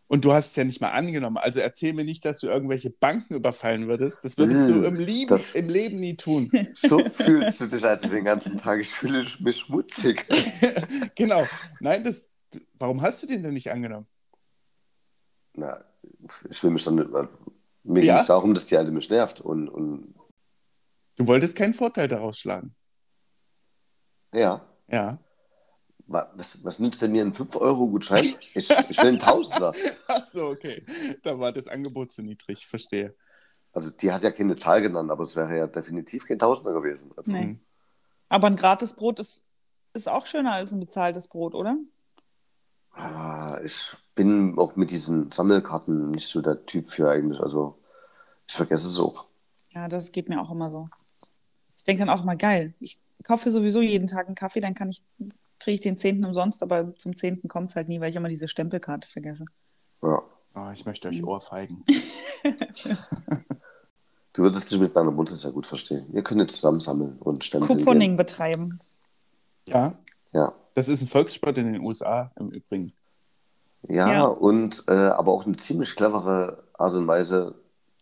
[0.08, 1.38] Und du hast es ja nicht mal angenommen.
[1.38, 4.24] Also erzähl mir nicht, dass du irgendwelche Banken überfallen würdest.
[4.24, 6.50] Das würdest mmh, du im Leben, das, im Leben nie tun.
[6.74, 8.80] So fühlst du dich also den ganzen Tag.
[8.80, 10.26] Ich fühle mich schmutzig.
[11.14, 11.46] genau.
[11.80, 12.30] Nein, das,
[12.78, 14.06] warum hast du den denn nicht angenommen?
[15.54, 15.84] Na,
[16.48, 17.10] ich will mich dann nicht.
[17.84, 18.14] Mir ja?
[18.14, 19.40] ging es darum, dass die Alte mich nervt.
[19.40, 20.14] Und, und
[21.16, 22.74] du wolltest keinen Vorteil daraus schlagen.
[24.32, 24.66] Ja.
[24.88, 25.18] Ja.
[26.06, 28.24] Was, was nützt denn mir ein 5-Euro-Gutschein?
[28.24, 29.72] Ich, ich will einen Tausender.
[30.08, 30.84] Ach so, okay.
[31.22, 33.14] Da war das Angebot zu niedrig, verstehe.
[33.72, 37.12] Also die hat ja keine Zahl genannt, aber es wäre ja definitiv kein Tausender gewesen.
[37.16, 37.42] Also, nee.
[37.42, 37.60] Hm.
[38.28, 39.46] Aber ein Gratisbrot ist,
[39.94, 41.76] ist auch schöner als ein bezahltes Brot, oder?
[42.90, 47.40] Ah, ich bin auch mit diesen Sammelkarten nicht so der Typ für eigentlich.
[47.40, 47.78] Also
[48.46, 49.26] ich vergesse es auch.
[49.70, 50.88] Ja, das geht mir auch immer so.
[51.78, 54.90] Ich denke dann auch immer, geil, ich kaufe sowieso jeden Tag einen Kaffee, dann kann
[54.90, 55.02] ich
[55.62, 58.28] kriege ich den Zehnten umsonst, aber zum Zehnten kommt es halt nie, weil ich immer
[58.28, 59.44] diese Stempelkarte vergesse.
[60.02, 60.20] Ja.
[60.54, 61.28] Oh, ich möchte euch mhm.
[61.28, 61.84] ohrfeigen.
[64.32, 66.06] du würdest dich mit meiner Mutter sehr gut verstehen.
[66.10, 67.68] Wir können zusammen sammeln und Stempel.
[67.68, 68.80] Couponing betreiben.
[69.68, 69.96] Ja.
[70.32, 70.52] Ja.
[70.74, 72.92] Das ist ein Volkssport in den USA im Übrigen.
[73.88, 74.24] Ja, ja.
[74.26, 77.54] und äh, aber auch eine ziemlich clevere Art und Weise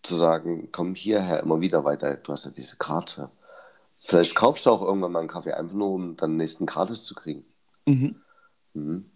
[0.03, 2.17] zu sagen, komm hierher immer wieder weiter.
[2.17, 3.31] Du hast ja diese Karte.
[3.99, 7.05] Vielleicht kaufst du auch irgendwann mal einen Kaffee, einfach nur, um dann den nächsten gratis
[7.05, 7.45] zu kriegen.
[7.87, 8.17] Mhm.
[8.75, 9.11] Mhm.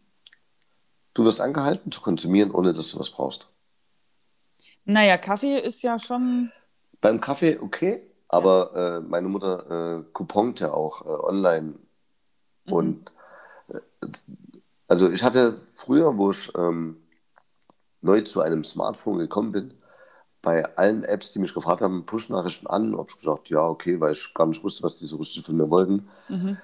[1.14, 3.48] Du wirst angehalten zu konsumieren, ohne dass du was brauchst.
[4.84, 6.50] Naja, Kaffee ist ja schon.
[7.00, 8.96] Beim Kaffee okay, aber ja.
[8.96, 11.74] äh, meine Mutter äh, couponte ja auch äh, online.
[12.66, 12.72] Mhm.
[12.72, 13.12] Und
[13.68, 13.78] äh,
[14.94, 16.98] also ich hatte früher, wo ich ähm,
[18.00, 19.74] neu zu einem Smartphone gekommen bin,
[20.40, 24.12] bei allen Apps, die mich gefragt haben, Push-Nachrichten an, habe ich gesagt, ja, okay, weil
[24.12, 26.08] ich gar nicht wusste, was die so richtig von mir wollten.
[26.28, 26.58] Mhm.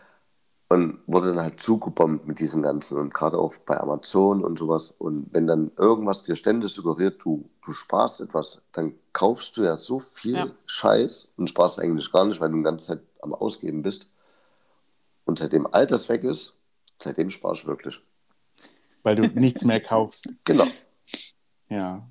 [0.68, 4.94] Und wurde dann halt zugebombt mit diesen ganzen und gerade auch bei Amazon und sowas.
[4.96, 9.76] Und wenn dann irgendwas dir ständig suggeriert, du, du sparst etwas, dann kaufst du ja
[9.76, 10.50] so viel ja.
[10.66, 14.06] Scheiß und sparst eigentlich gar nicht, weil du die ganze Zeit am Ausgeben bist.
[15.24, 16.54] Und seitdem all das weg ist,
[17.02, 18.00] seitdem spare ich wirklich.
[19.02, 20.32] Weil du nichts mehr kaufst.
[20.44, 20.66] Genau.
[21.68, 22.10] Ja.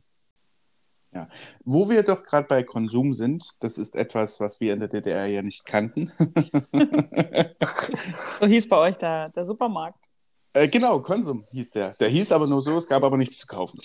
[1.11, 1.27] Ja.
[1.65, 5.25] Wo wir doch gerade bei Konsum sind, das ist etwas, was wir in der DDR
[5.25, 6.11] ja nicht kannten.
[8.39, 10.09] so hieß bei euch der, der Supermarkt.
[10.53, 11.91] Äh, genau, Konsum hieß der.
[11.93, 13.79] Der hieß aber nur so, es gab aber nichts zu kaufen.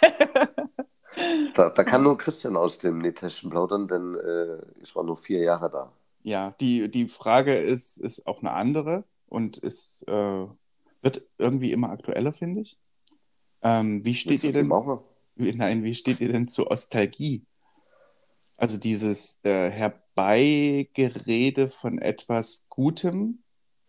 [1.54, 5.40] da, da, kann nur Christian aus dem Nähtäschchen plaudern, denn äh, ich war nur vier
[5.40, 5.92] Jahre da.
[6.22, 10.46] Ja, die, die Frage ist, ist auch eine andere und ist, äh,
[11.02, 12.78] wird irgendwie immer aktueller, finde ich.
[13.62, 14.70] Ähm, wie steht ihr denn?
[14.72, 15.04] Auch
[15.36, 17.44] Nein, wie steht ihr denn zur Ostalgie?
[18.56, 23.42] Also dieses äh, Herbeigerede von etwas Gutem,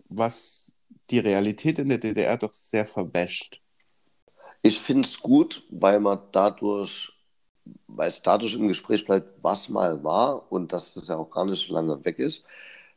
[0.07, 0.77] was
[1.09, 3.61] die Realität in der DDR doch sehr verwäscht.
[4.61, 7.11] Ich finde es gut, weil man dadurch,
[7.87, 11.45] weil es dadurch im Gespräch bleibt, was mal war und dass das ja auch gar
[11.45, 12.45] nicht so lange weg ist,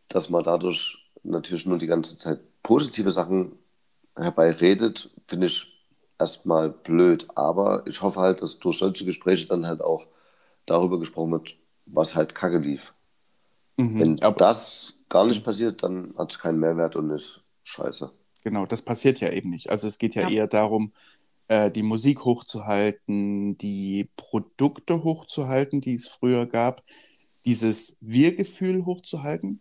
[0.09, 3.59] dass man dadurch natürlich nur die ganze Zeit positive Sachen
[4.17, 5.73] herbeiredet, finde ich
[6.19, 7.27] erstmal blöd.
[7.35, 10.07] Aber ich hoffe halt, dass durch solche Gespräche dann halt auch
[10.67, 12.95] darüber gesprochen wird, was halt kacke lief.
[13.77, 18.11] Mhm, Wenn das gar nicht passiert, dann hat es keinen Mehrwert und ist scheiße.
[18.43, 19.71] Genau, das passiert ja eben nicht.
[19.71, 20.29] Also es geht ja, ja.
[20.29, 20.93] eher darum,
[21.49, 26.83] äh, die Musik hochzuhalten, die Produkte hochzuhalten, die es früher gab,
[27.45, 29.61] dieses Wir-Gefühl hochzuhalten.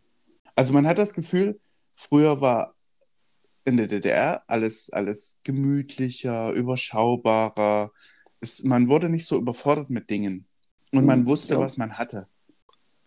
[0.56, 1.60] Also man hat das Gefühl,
[1.96, 2.76] früher war
[3.65, 7.91] in der DDR alles, alles gemütlicher, überschaubarer.
[8.39, 10.45] Es, man wurde nicht so überfordert mit Dingen.
[10.91, 11.60] Und man hm, wusste, ja.
[11.60, 12.28] was man hatte.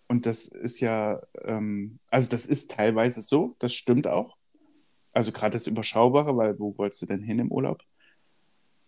[0.09, 4.37] Und das ist ja, ähm, also das ist teilweise so, das stimmt auch.
[5.13, 7.83] Also gerade das Überschaubare, weil wo wolltest du denn hin im Urlaub?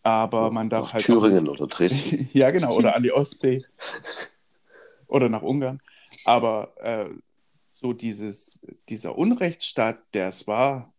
[0.02, 1.04] Aber man darf nach halt.
[1.04, 2.28] Thüringen auch, oder Dresden.
[2.34, 3.64] ja, genau, oder an die Ostsee.
[5.08, 5.80] oder nach Ungarn.
[6.24, 7.08] Aber äh,
[7.70, 10.92] so dieses, dieser Unrechtsstaat, der es war,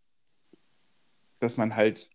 [1.40, 2.10] dass man halt,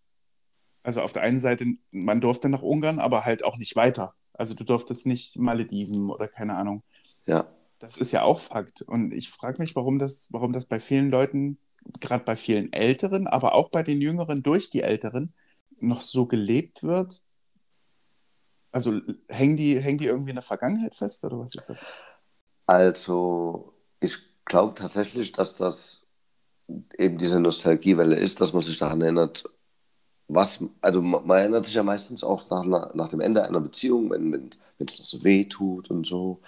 [0.83, 4.15] also auf der einen Seite, man durfte nach Ungarn, aber halt auch nicht weiter.
[4.33, 6.83] Also du durftest nicht Malediven oder keine Ahnung.
[7.25, 7.47] Ja.
[7.79, 8.81] Das ist ja auch Fakt.
[8.81, 11.57] Und ich frage mich, warum das, warum das bei vielen Leuten,
[11.99, 15.33] gerade bei vielen Älteren, aber auch bei den Jüngeren durch die Älteren,
[15.79, 17.23] noch so gelebt wird.
[18.71, 21.85] Also hängen die, hängen die irgendwie in der Vergangenheit fest oder was ist das?
[22.65, 26.04] Also, ich glaube tatsächlich, dass das
[26.97, 29.43] eben diese Nostalgiewelle ist, dass man sich daran erinnert,
[30.28, 34.10] was, also man, man erinnert sich ja meistens auch nach, nach dem Ende einer Beziehung,
[34.10, 36.41] wenn wenn es noch so weh tut und so,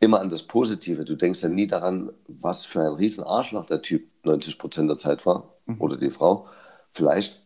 [0.00, 1.04] immer an das Positive.
[1.04, 4.98] Du denkst ja nie daran, was für ein riesen Arschloch der Typ 90 Prozent der
[4.98, 5.80] Zeit war mhm.
[5.80, 6.48] oder die Frau.
[6.92, 7.40] Vielleicht.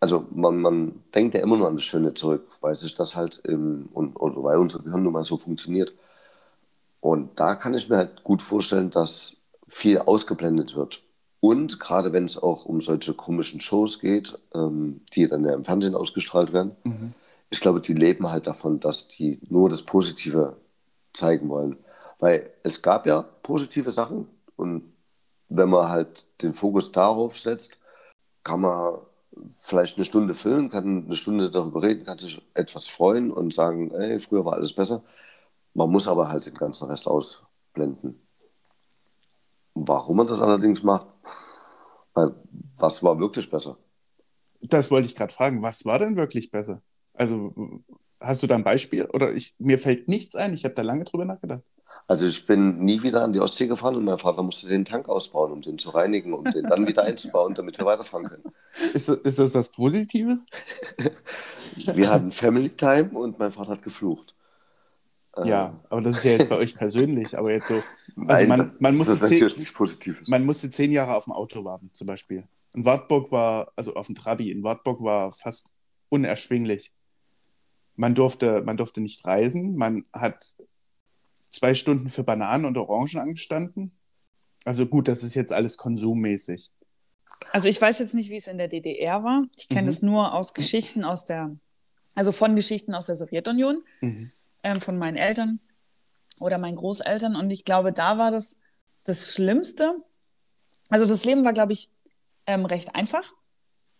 [0.00, 3.40] Also man, man denkt ja immer nur an das Schöne zurück, weil sich das halt
[3.44, 5.92] im, und, und weil unser Gehirn nun mal so funktioniert.
[7.00, 11.02] Und da kann ich mir halt gut vorstellen, dass viel ausgeblendet wird.
[11.40, 15.64] Und gerade wenn es auch um solche komischen Shows geht, ähm, die dann ja im
[15.64, 17.14] Fernsehen ausgestrahlt werden, mhm.
[17.50, 20.56] ich glaube, die leben halt davon, dass die nur das Positive
[21.12, 21.76] zeigen wollen.
[22.18, 24.92] Weil es gab ja positive Sachen und
[25.48, 27.78] wenn man halt den Fokus darauf setzt,
[28.42, 28.98] kann man
[29.60, 33.92] vielleicht eine Stunde filmen, kann eine Stunde darüber reden, kann sich etwas freuen und sagen,
[33.92, 35.02] ey, früher war alles besser.
[35.74, 38.20] Man muss aber halt den ganzen Rest ausblenden.
[39.74, 41.06] Warum man das allerdings macht,
[42.18, 42.34] weil
[42.76, 43.76] was war wirklich besser?
[44.60, 45.62] Das wollte ich gerade fragen.
[45.62, 46.82] Was war denn wirklich besser?
[47.14, 47.54] Also
[48.20, 49.04] hast du da ein Beispiel?
[49.12, 50.54] Oder ich, mir fällt nichts ein.
[50.54, 51.62] Ich habe da lange drüber nachgedacht.
[52.06, 55.08] Also ich bin nie wieder an die Ostsee gefahren und mein Vater musste den Tank
[55.08, 58.44] ausbauen, um den zu reinigen, um den dann wieder einzubauen, damit wir weiterfahren können.
[58.94, 60.46] Ist, ist das was Positives?
[61.76, 64.34] wir hatten Family Time und mein Vater hat geflucht.
[65.44, 65.80] Ja, ähm.
[65.90, 67.82] aber das ist ja jetzt bei euch persönlich, aber jetzt so.
[68.26, 70.28] Also Nein, man, man musste das ist zehn, Positives.
[70.28, 72.48] Man musste zehn Jahre auf dem Auto warten, zum Beispiel.
[72.74, 75.72] In Wartburg war, also auf dem Trabi, in Wartburg war fast
[76.08, 76.92] unerschwinglich.
[77.94, 80.56] Man durfte, man durfte nicht reisen, man hat
[81.50, 83.92] zwei Stunden für Bananen und Orangen angestanden.
[84.64, 86.70] Also gut, das ist jetzt alles konsummäßig.
[87.52, 89.44] Also ich weiß jetzt nicht, wie es in der DDR war.
[89.56, 89.88] Ich kenne mhm.
[89.88, 91.56] es nur aus Geschichten aus der,
[92.14, 93.82] also von Geschichten aus der Sowjetunion.
[94.00, 94.28] Mhm
[94.68, 95.60] ähm, von meinen Eltern
[96.38, 97.36] oder meinen Großeltern.
[97.36, 98.58] Und ich glaube, da war das
[99.04, 99.96] das Schlimmste.
[100.90, 101.90] Also das Leben war, glaube ich,
[102.46, 103.32] ähm, recht einfach,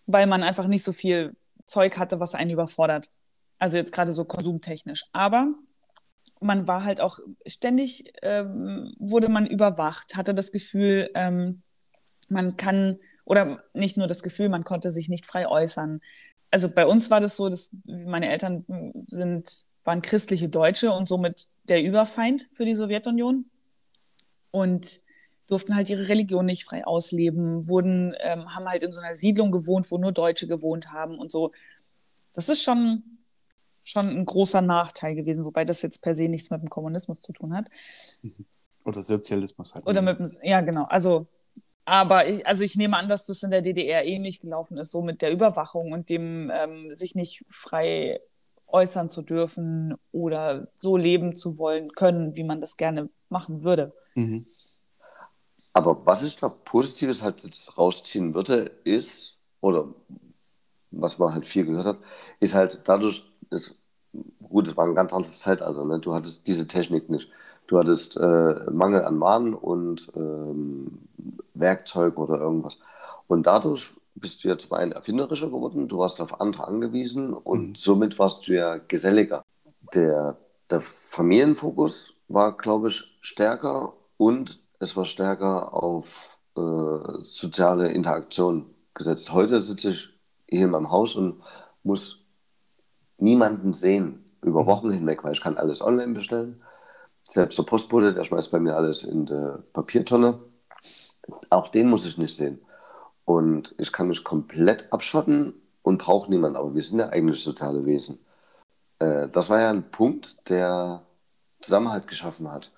[0.06, 3.10] weil man einfach nicht so viel Zeug hatte, was einen überfordert.
[3.58, 5.04] Also jetzt gerade so konsumtechnisch.
[5.12, 5.54] Aber
[6.40, 11.62] man war halt auch ständig, ähm, wurde man überwacht, hatte das Gefühl, ähm,
[12.28, 16.00] man kann, oder nicht nur das Gefühl, man konnte sich nicht frei äußern.
[16.50, 18.64] Also bei uns war das so, dass meine Eltern
[19.08, 23.46] sind waren christliche Deutsche und somit der Überfeind für die Sowjetunion.
[24.50, 25.00] Und
[25.46, 29.50] durften halt ihre Religion nicht frei ausleben, wurden, ähm, haben halt in so einer Siedlung
[29.50, 31.52] gewohnt, wo nur Deutsche gewohnt haben und so.
[32.34, 33.02] Das ist schon,
[33.82, 37.32] schon ein großer Nachteil gewesen, wobei das jetzt per se nichts mit dem Kommunismus zu
[37.32, 37.68] tun hat.
[38.84, 39.86] Oder Sozialismus halt.
[39.86, 40.84] Oder mit dem, ja, genau.
[40.84, 41.26] Also,
[41.86, 45.00] aber ich, also ich nehme an, dass das in der DDR ähnlich gelaufen ist, so
[45.00, 48.20] mit der Überwachung und dem ähm, sich nicht frei
[48.68, 53.92] äußern zu dürfen oder so leben zu wollen können, wie man das gerne machen würde.
[54.14, 54.46] Mhm.
[55.72, 59.88] Aber was ich da Positives halt jetzt rausziehen würde, ist, oder
[60.90, 61.98] was man halt viel gehört hat,
[62.40, 63.74] ist halt dadurch, das,
[64.42, 65.98] gut, es war ein ganz anderes Zeitalter, ne?
[66.00, 67.28] du hattest diese Technik nicht.
[67.68, 70.98] Du hattest äh, Mangel an Mahnen und ähm,
[71.52, 72.78] Werkzeugen oder irgendwas.
[73.26, 77.74] Und dadurch bist du jetzt ein erfinderischer geworden, du warst auf andere angewiesen und mhm.
[77.74, 79.44] somit warst du ja geselliger.
[79.94, 80.36] Der,
[80.70, 89.32] der Familienfokus war, glaube ich, stärker und es war stärker auf äh, soziale Interaktion gesetzt.
[89.32, 90.08] Heute sitze ich
[90.48, 91.42] hier in meinem Haus und
[91.82, 92.24] muss
[93.18, 94.66] niemanden sehen über mhm.
[94.66, 96.62] Wochen hinweg, weil ich kann alles online bestellen.
[97.22, 100.40] Selbst der Postbote, der schmeißt bei mir alles in die Papiertonne.
[101.50, 102.60] Auch den muss ich nicht sehen.
[103.28, 106.56] Und ich kann mich komplett abschotten und brauche niemanden.
[106.56, 108.18] Aber wir sind ja eigentlich soziale Wesen.
[109.00, 111.02] Äh, das war ja ein Punkt, der
[111.60, 112.72] Zusammenhalt geschaffen hat.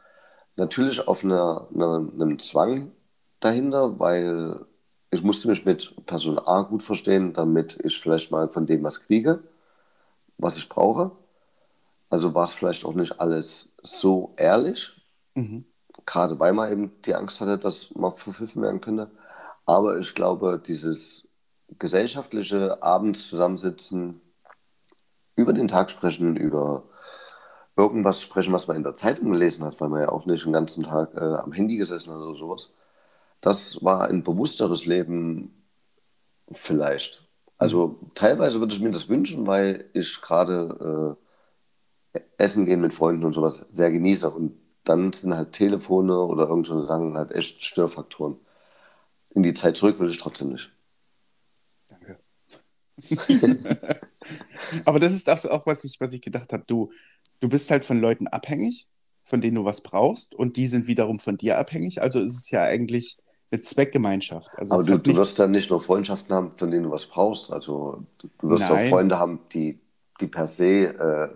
[0.57, 2.91] Natürlich auf einer, einer, einem Zwang
[3.39, 4.67] dahinter, weil
[5.13, 9.07] ich musste mich mit Person A gut verstehen, damit ich vielleicht mal von dem was
[9.07, 9.45] kriege,
[10.37, 11.13] was ich brauche.
[12.09, 15.01] Also war es vielleicht auch nicht alles so ehrlich,
[15.37, 15.65] mhm.
[16.07, 19.13] gerade weil man eben die Angst hatte, dass man verpfiffen werden könnte.
[19.67, 21.29] Aber ich glaube, dieses
[21.79, 24.21] gesellschaftliche Abends zusammensitzen,
[25.37, 26.85] über den Tag sprechen, über
[27.77, 30.53] irgendwas sprechen, was man in der Zeitung gelesen hat, weil man ja auch nicht den
[30.53, 32.75] ganzen Tag äh, am Handy gesessen hat oder sowas.
[33.41, 35.65] Das war ein bewussteres Leben
[36.53, 37.27] vielleicht.
[37.57, 41.17] Also teilweise würde ich mir das wünschen, weil ich gerade
[42.15, 44.31] äh, Essen gehen mit Freunden und sowas sehr genieße.
[44.31, 48.39] Und dann sind halt Telefone oder irgendwelche Sachen halt echt Störfaktoren.
[49.35, 50.71] In die Zeit zurück will ich trotzdem nicht.
[51.89, 52.19] Danke.
[54.85, 56.65] Aber das ist das auch, was ich, was ich gedacht habe.
[56.67, 56.91] Du,
[57.41, 58.87] du bist halt von Leuten abhängig,
[59.29, 62.03] von denen du was brauchst, und die sind wiederum von dir abhängig.
[62.03, 63.19] Also ist es ja eigentlich
[63.51, 64.51] eine Zweckgemeinschaft.
[64.57, 67.53] Also Aber du, du wirst dann nicht nur Freundschaften haben, von denen du was brauchst.
[67.53, 68.73] Also du wirst Nein.
[68.73, 69.81] auch Freunde haben, die,
[70.21, 71.29] die per se äh,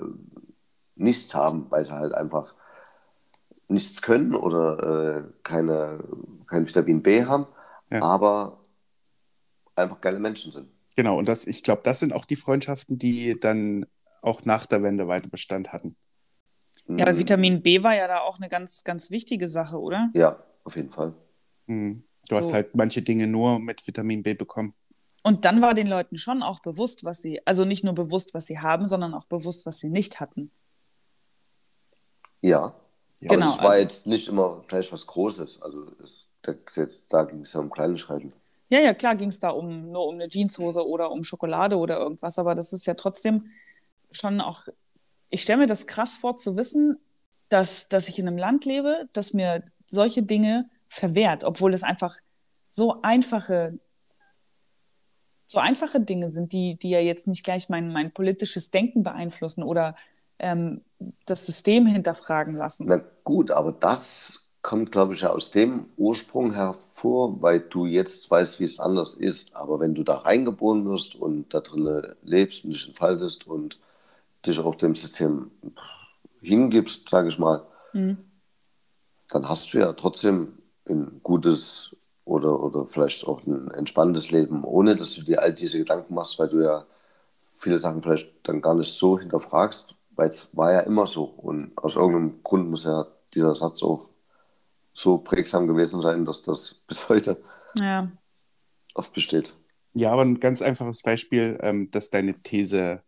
[0.97, 2.55] nichts haben, weil sie halt einfach
[3.69, 5.99] nichts können oder äh, keine,
[6.47, 7.47] kein Vitamin B haben,
[7.95, 8.03] ja.
[8.03, 8.61] aber
[9.77, 10.69] einfach geile Menschen sind.
[10.97, 13.87] Genau, und das, ich glaube, das sind auch die Freundschaften, die dann
[14.23, 15.97] auch nach der Wende weiter Bestand hatten.
[16.87, 20.11] Ja, aber Vitamin B war ja da auch eine ganz, ganz wichtige Sache, oder?
[20.15, 21.15] Ja, auf jeden Fall.
[21.67, 22.05] Mhm.
[22.29, 22.37] Du so.
[22.37, 24.75] hast halt manche Dinge nur mit Vitamin B bekommen.
[25.23, 28.47] Und dann war den Leuten schon auch bewusst, was sie, also nicht nur bewusst, was
[28.47, 30.51] sie haben, sondern auch bewusst, was sie nicht hatten.
[32.43, 32.75] Ja.
[33.25, 33.31] Ja.
[33.31, 33.53] Genau.
[33.53, 35.63] Es war also, jetzt nicht immer gleich was Großes.
[35.63, 38.33] Also es, da ging es ja um Kleinigkeiten.
[38.69, 41.99] Ja, ja, klar ging es da um nur um eine Jeanshose oder um Schokolade oder
[41.99, 43.51] irgendwas, aber das ist ja trotzdem
[44.11, 44.63] schon auch,
[45.31, 46.99] ich stelle mir das krass vor zu wissen,
[47.49, 52.17] dass, dass ich in einem Land lebe, das mir solche Dinge verwehrt, obwohl es einfach
[52.71, 53.79] so einfache,
[55.47, 59.63] so einfache Dinge sind, die, die ja jetzt nicht gleich mein, mein politisches Denken beeinflussen
[59.63, 59.95] oder
[60.39, 60.83] ähm,
[61.27, 62.87] das System hinterfragen lassen.
[62.89, 68.61] Na gut, aber das kommt, glaube ich, aus dem Ursprung hervor, weil du jetzt weißt,
[68.61, 69.55] wie es anders ist.
[69.55, 73.79] Aber wenn du da reingeboren wirst und da drin lebst und dich entfaltest und
[74.47, 75.51] dich auch dem System
[76.41, 78.17] hingibst, sage ich mal, mhm.
[79.29, 81.95] dann hast du ja trotzdem ein gutes
[82.25, 86.39] oder, oder vielleicht auch ein entspanntes Leben, ohne dass du dir all diese Gedanken machst,
[86.39, 86.87] weil du ja
[87.43, 91.25] viele Sachen vielleicht dann gar nicht so hinterfragst, weil es war ja immer so.
[91.25, 94.11] Und aus irgendeinem Grund muss ja dieser Satz auch
[94.93, 97.43] so prägsam gewesen sein, dass das bis heute
[97.79, 98.11] ja.
[98.95, 99.55] oft besteht.
[99.95, 103.03] Ja, aber ein ganz einfaches Beispiel, ähm, dass deine These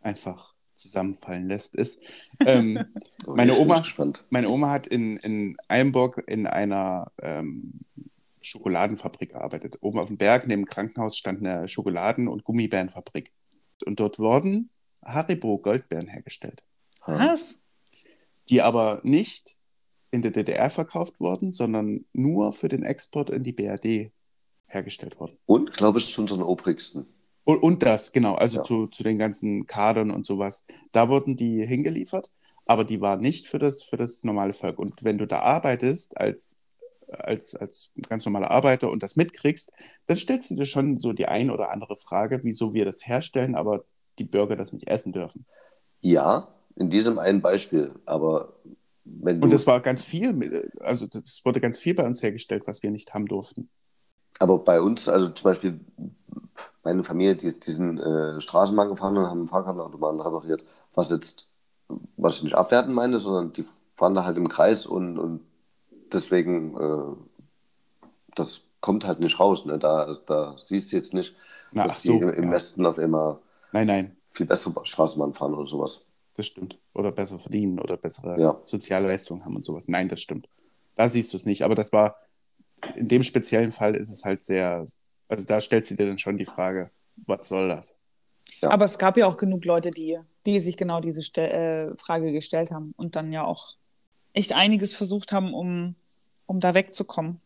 [0.00, 2.00] einfach zusammenfallen lässt, ist,
[2.40, 2.84] ähm,
[3.26, 3.82] oh, meine, Oma,
[4.30, 7.80] meine Oma hat in, in Eilenburg in einer ähm,
[8.40, 9.78] Schokoladenfabrik gearbeitet.
[9.80, 13.30] Oben auf dem Berg neben dem Krankenhaus stand eine Schokoladen- und Gummibärenfabrik.
[13.84, 14.70] Und dort wurden
[15.04, 16.62] Haribo Goldbeeren hergestellt.
[17.06, 17.62] Was?
[18.48, 19.56] Die aber nicht
[20.10, 24.12] in der DDR verkauft wurden, sondern nur für den Export in die BRD
[24.66, 25.38] hergestellt wurden.
[25.46, 27.06] Und, glaube ich, zu unseren obrigsten.
[27.44, 28.62] Und, und das, genau, also ja.
[28.62, 30.64] zu, zu den ganzen Kadern und sowas.
[30.92, 32.30] Da wurden die hingeliefert,
[32.66, 34.78] aber die waren nicht für das, für das normale Volk.
[34.78, 36.62] Und wenn du da arbeitest als
[37.18, 39.72] als, als ganz normaler Arbeiter und das mitkriegst,
[40.06, 43.54] dann stellst du dir schon so die ein oder andere Frage, wieso wir das herstellen,
[43.54, 43.84] aber
[44.18, 45.46] die Bürger das nicht essen dürfen.
[46.00, 48.52] Ja, in diesem einen Beispiel, aber
[49.04, 49.46] wenn du.
[49.46, 52.90] Und das war ganz viel, also das wurde ganz viel bei uns hergestellt, was wir
[52.90, 53.68] nicht haben durften.
[54.38, 55.80] Aber bei uns, also zum Beispiel
[56.82, 61.48] meine Familie, die, die sind äh, Straßenbahn gefahren und haben einen Fahrkartenautomaten repariert, was jetzt,
[62.16, 65.40] was ich nicht abwerten meine, sondern die fahren da halt im Kreis und, und
[66.12, 69.64] deswegen, äh, das kommt halt nicht raus.
[69.64, 69.78] Ne?
[69.78, 71.36] Da, da siehst du jetzt nicht,
[71.72, 72.50] Na, dass so, die im ja.
[72.50, 73.40] Westen auf immer
[73.72, 76.04] Nein, nein, viel bessere Straßenbahn fahren oder sowas.
[76.34, 76.78] das stimmt.
[76.94, 78.58] Oder besser verdienen oder bessere Ja.
[78.64, 79.86] soziale Leistungen haben und sowas.
[79.88, 80.48] Nein, das stimmt.
[80.94, 81.62] Da siehst du es nicht.
[81.62, 82.16] Aber das war,
[82.96, 84.84] in dem speziellen Fall ist es halt sehr,
[85.28, 86.90] also da stellst du dir dann schon die Frage,
[87.26, 87.98] was soll das?
[88.62, 88.70] Ja.
[88.70, 92.32] Aber es gab ja auch genug Leute, die, die sich genau diese Ste äh, Frage
[92.32, 93.74] gestellt haben und dann ja auch
[94.32, 95.94] echt einiges versucht haben, um,
[96.46, 97.40] um da wegzukommen.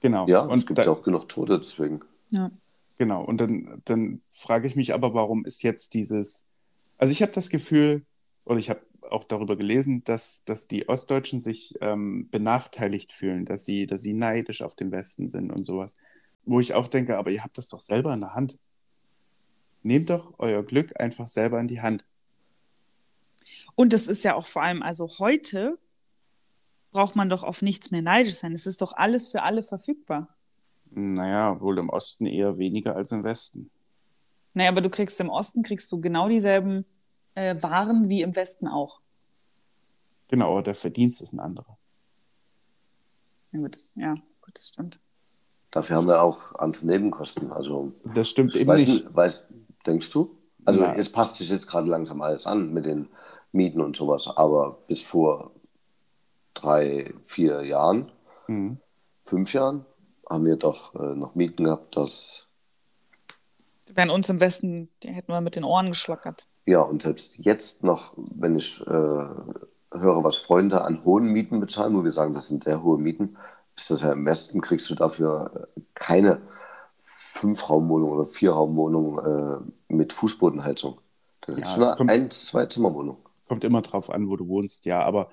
[0.00, 0.26] Genau.
[0.26, 2.00] Ja, und es gibt da, ja auch genug Tote, deswegen.
[2.30, 2.50] Ja.
[2.98, 6.44] Genau, und dann, dann frage ich mich aber, warum ist jetzt dieses,
[6.98, 8.04] also ich habe das Gefühl,
[8.44, 8.80] oder ich habe
[9.10, 14.14] auch darüber gelesen, dass, dass die Ostdeutschen sich ähm, benachteiligt fühlen, dass sie, dass sie
[14.14, 15.96] neidisch auf den Westen sind und sowas.
[16.44, 18.58] Wo ich auch denke, aber ihr habt das doch selber in der Hand.
[19.82, 22.04] Nehmt doch euer Glück einfach selber in die Hand.
[23.74, 25.78] Und das ist ja auch vor allem, also heute
[26.92, 28.52] braucht man doch auf nichts mehr neidisch sein.
[28.52, 30.28] Es ist doch alles für alle verfügbar.
[30.94, 33.70] Naja, wohl im Osten eher weniger als im Westen.
[34.54, 36.84] Naja, aber du kriegst im Osten, kriegst du genau dieselben
[37.34, 39.00] äh, Waren wie im Westen auch.
[40.28, 41.78] Genau, aber der Verdienst ist ein anderer.
[43.52, 45.00] Ja, gut, das, ja, gut, das stimmt.
[45.70, 47.50] Dafür haben wir auch andere Nebenkosten.
[47.52, 49.14] Also, Das stimmt eben weiß, nicht.
[49.16, 49.44] weiß,
[49.86, 50.36] denkst du?
[50.66, 50.94] Also, Na.
[50.94, 53.08] es passt sich jetzt gerade langsam alles an mit den
[53.52, 54.26] Mieten und sowas.
[54.28, 55.52] Aber bis vor
[56.54, 58.12] drei, vier Jahren,
[58.48, 58.78] Mhm.
[59.24, 59.86] fünf Jahren,
[60.28, 62.46] haben wir doch äh, noch Mieten gehabt, dass,
[63.94, 66.46] Wären uns im Westen, die hätten wir mit den Ohren geschlockert.
[66.66, 71.94] ja, und selbst jetzt noch, wenn ich äh, höre, was Freunde an hohen Mieten bezahlen,
[71.96, 73.36] wo wir sagen, das sind sehr hohe Mieten,
[73.76, 76.40] ist das ja im Westen, kriegst du dafür äh, keine
[76.96, 80.98] Fünfraumwohnung oder Vierraumwohnung äh, mit Fußbodenheizung.
[81.42, 83.16] Da kriegst Ja, du eine kommt- Ein-, Zwei-Zimmerwohnung.
[83.48, 85.02] Kommt immer drauf an, wo du wohnst, ja.
[85.02, 85.28] Aber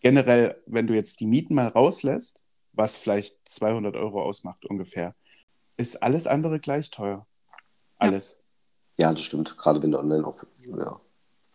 [0.00, 2.40] generell, wenn du jetzt die Mieten mal rauslässt,
[2.76, 5.14] was vielleicht 200 Euro ausmacht ungefähr,
[5.76, 7.26] ist alles andere gleich teuer.
[7.98, 8.38] Alles.
[8.96, 9.56] Ja, das stimmt.
[9.58, 11.00] Gerade wenn du online auch, ja.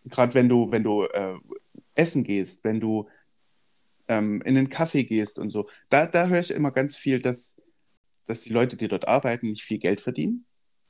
[0.04, 1.38] Gerade wenn du, wenn du äh,
[1.94, 3.08] essen gehst, wenn du
[4.08, 7.60] ähm, in den Kaffee gehst und so, da, da höre ich immer ganz viel, dass,
[8.26, 10.44] dass die Leute, die dort arbeiten, nicht viel Geld verdienen.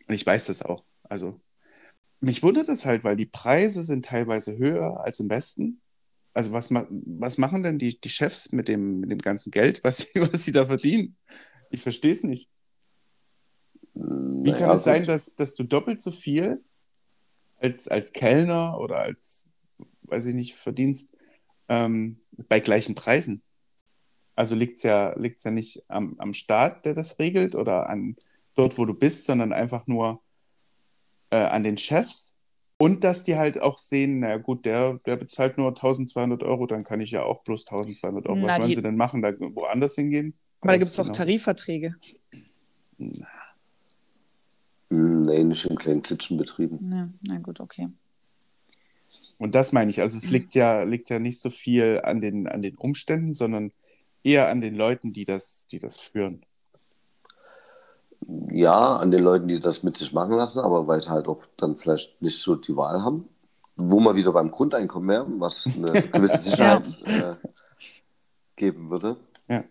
[0.08, 0.84] Und ich weiß das auch.
[1.04, 1.40] Also
[2.20, 5.81] mich wundert das halt, weil die Preise sind teilweise höher als im Westen.
[6.34, 9.82] Also was, ma was machen denn die, die Chefs mit dem, mit dem ganzen Geld,
[9.84, 11.16] was sie, was sie da verdienen?
[11.70, 12.48] Ich verstehe es nicht.
[13.94, 15.10] Wie Naja, kann es sein, gut.
[15.10, 16.62] dass, dass du doppelt so viel
[17.58, 19.48] als, als Kellner oder als,
[20.02, 21.14] weiß ich nicht, verdienst
[21.68, 23.42] ähm, bei gleichen Preisen?
[24.34, 28.16] Also liegt es ja, liegt's ja nicht am, am Staat, der das regelt oder an
[28.54, 30.22] dort, wo du bist, sondern einfach nur
[31.30, 32.36] äh, an den Chefs.
[32.82, 36.82] Und dass die halt auch sehen, na gut, der, der bezahlt nur 1200 Euro, dann
[36.82, 38.42] kann ich ja auch bloß 1200 Euro.
[38.42, 39.22] Was Na, wollen die- sie denn machen?
[39.22, 40.34] Da woanders hingehen?
[40.60, 41.14] Aber da gibt es doch genau.
[41.16, 41.94] Tarifverträge.
[42.98, 43.12] Hm,
[45.26, 46.90] Nee, nicht in kleinen Klitschenbetrieben.
[46.92, 47.88] Ja, na gut, okay.
[49.38, 50.00] Und das meine ich.
[50.00, 53.72] Also es liegt ja, liegt ja nicht so viel an den, an den Umständen, sondern
[54.24, 56.44] eher an den Leuten, die das, die das führen.
[58.50, 61.44] Ja, an den Leuten, die das mit sich machen lassen, aber weil sie halt auch
[61.56, 63.28] dann vielleicht nicht so die Wahl haben.
[63.76, 67.34] Wo man wieder beim Grundeinkommen wäre, was eine gewisse Sicherheit äh,
[68.56, 69.16] geben würde.
[69.48, 69.64] Ja.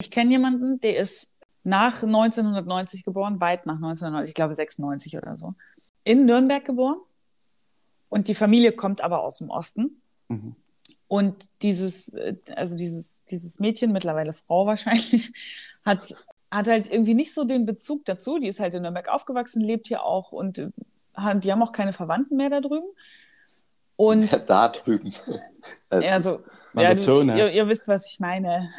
[0.00, 1.28] Ich kenne jemanden, der ist
[1.62, 5.54] nach 1990 geboren, weit nach 1990, ich glaube 96 oder so,
[6.02, 6.98] in Nürnberg geboren.
[8.08, 10.00] Und die Familie kommt aber aus dem Osten.
[10.28, 10.54] Mhm.
[11.08, 15.32] Und dieses, äh, also dieses, dieses Mädchen, mittlerweile Frau wahrscheinlich,
[15.84, 16.14] hat,
[16.50, 18.38] hat halt irgendwie nicht so den Bezug dazu.
[18.38, 20.68] Die ist halt in Nürnberg aufgewachsen, lebt hier auch und äh,
[21.14, 22.86] haben- die haben auch keine Verwandten mehr da drüben.
[23.96, 25.12] Und Da drüben.
[25.88, 26.30] Also, also,
[26.74, 27.38] ja, wird du, so, ne?
[27.38, 28.70] ihr, ihr wisst, was ich meine.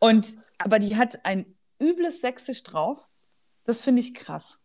[0.00, 1.46] Und, aber die hat ein
[1.80, 3.08] übles Sächsisch drauf.
[3.64, 4.58] Das finde ich krass.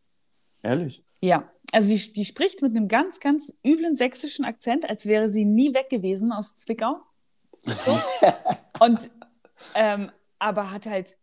[0.64, 1.04] Ehrlich?
[1.22, 5.45] Ja, also die, die spricht mit einem ganz, ganz üblen sächsischen Akzent, als wäre sie
[5.45, 7.02] nie weg gewesen aus Zwickau.
[7.62, 7.99] So.
[8.80, 9.10] Und,
[9.76, 11.18] ähm, aber hat halt,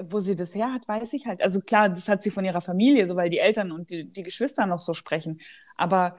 [0.00, 1.42] wo sie das her hat, weiß ich halt.
[1.42, 4.22] Also klar, das hat sie von ihrer Familie, so weil die Eltern und die, die
[4.22, 5.40] Geschwister noch so sprechen.
[5.76, 6.18] Aber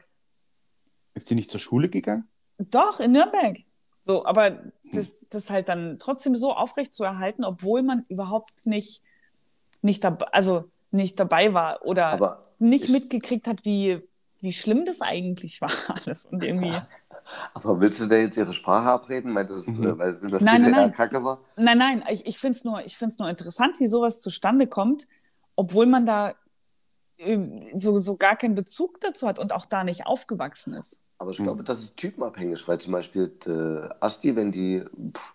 [1.13, 2.27] Ist die nicht zur Schule gegangen?
[2.59, 3.57] doch, in Nürnberg.
[4.03, 9.03] So, aber das, das halt dann trotzdem so aufrecht zu erhalten, obwohl man überhaupt nicht,
[9.81, 13.99] nicht, dabei, also nicht dabei war oder Aber nicht ich- mitgekriegt hat, wie,
[14.41, 16.25] wie schlimm das eigentlich war alles.
[16.25, 16.71] Und irgendwie.
[17.53, 19.85] Aber willst du da jetzt ihre Sprache abreden, weil, das, Mhm.
[19.85, 20.91] äh, weil es in der Nein, nein, nein.
[20.93, 21.39] kacke war?
[21.57, 25.07] Nein, nein, ich, ich finde es nur, ich nur interessant, wie sowas zustande kommt,
[25.55, 26.35] obwohl man da
[27.17, 30.97] ähm, so, so gar keinen Bezug dazu hat und auch da nicht aufgewachsen ist.
[31.17, 31.43] Aber ich Mhm.
[31.45, 35.33] glaube, das ist typenabhängig, weil zum Beispiel äh, Asti, wenn die pff,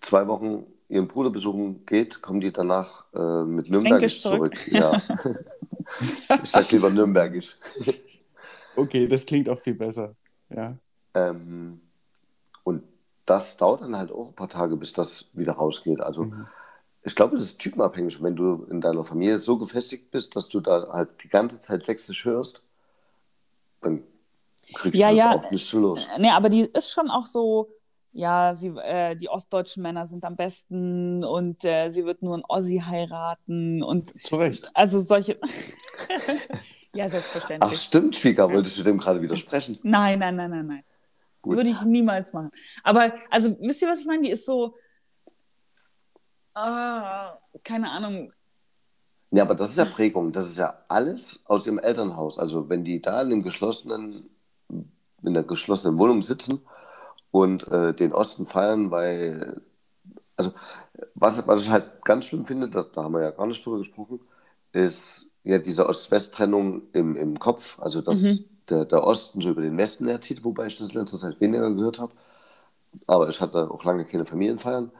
[0.00, 4.56] zwei Wochen ihren Bruder besuchen geht, kommen die danach äh, mit Nürnbergisch zurück.
[4.56, 4.72] zurück.
[4.72, 4.92] Ja.
[6.42, 7.56] ich sag lieber Nürnbergisch.
[8.76, 10.14] Okay, das klingt auch viel besser.
[10.50, 10.78] Ja.
[11.16, 11.80] Ähm,
[12.64, 12.84] und
[13.26, 16.00] das dauert dann halt auch ein paar Tage, bis das wieder rausgeht.
[16.02, 16.46] Also Mhm.
[17.04, 18.22] ich glaube, das ist typenabhängig.
[18.22, 21.84] Wenn du in deiner Familie so gefestigt bist, dass du da halt die ganze Zeit
[21.86, 22.62] Sächsisch hörst,
[23.80, 24.02] dann
[24.74, 25.32] kriegst Ja, du das ja.
[25.32, 26.08] auch nicht so los.
[26.18, 27.70] Nee, aber die ist schon auch so,
[28.12, 32.44] ja, sie, äh, die ostdeutschen Männer sind am besten und äh, sie wird nur einen
[32.48, 34.70] Ossi heiraten und Zu Recht.
[34.74, 35.38] also solche.
[36.92, 37.80] ja, Ach selbstverständlich.
[37.80, 39.78] stimmt, Fika, wolltest du dem gerade widersprechen?
[39.82, 40.84] Nein, nein, nein, nein, nein.
[41.46, 41.58] Gut.
[41.58, 42.50] Würde ich niemals machen.
[42.82, 44.22] Aber, also, wisst ihr, was ich meine?
[44.22, 44.74] Die ist so,
[46.54, 48.32] ah, keine Ahnung.
[49.30, 50.32] Ja, aber das ist ja Prägung.
[50.32, 52.36] Das ist ja alles aus ihrem Elternhaus.
[52.36, 54.28] Also wenn die da in dem geschlossenen,
[55.22, 56.62] in der geschlossenen Wohnung sitzen
[57.30, 59.62] und äh, den Osten feiern, weil,
[60.36, 60.52] also
[61.14, 63.78] was, was ich halt ganz schlimm finde, da, da haben wir ja gar nicht drüber
[63.78, 64.18] gesprochen,
[64.72, 67.78] ist ja diese Ost-West-Trennung im, im Kopf.
[67.78, 68.55] Also dass Mhm.
[68.68, 71.70] Der, der Osten so über den Westen herzieht, wobei ich das in letzter Zeit weniger
[71.74, 72.12] gehört habe.
[73.06, 74.90] Aber ich hatte auch lange keine Familienfeiern.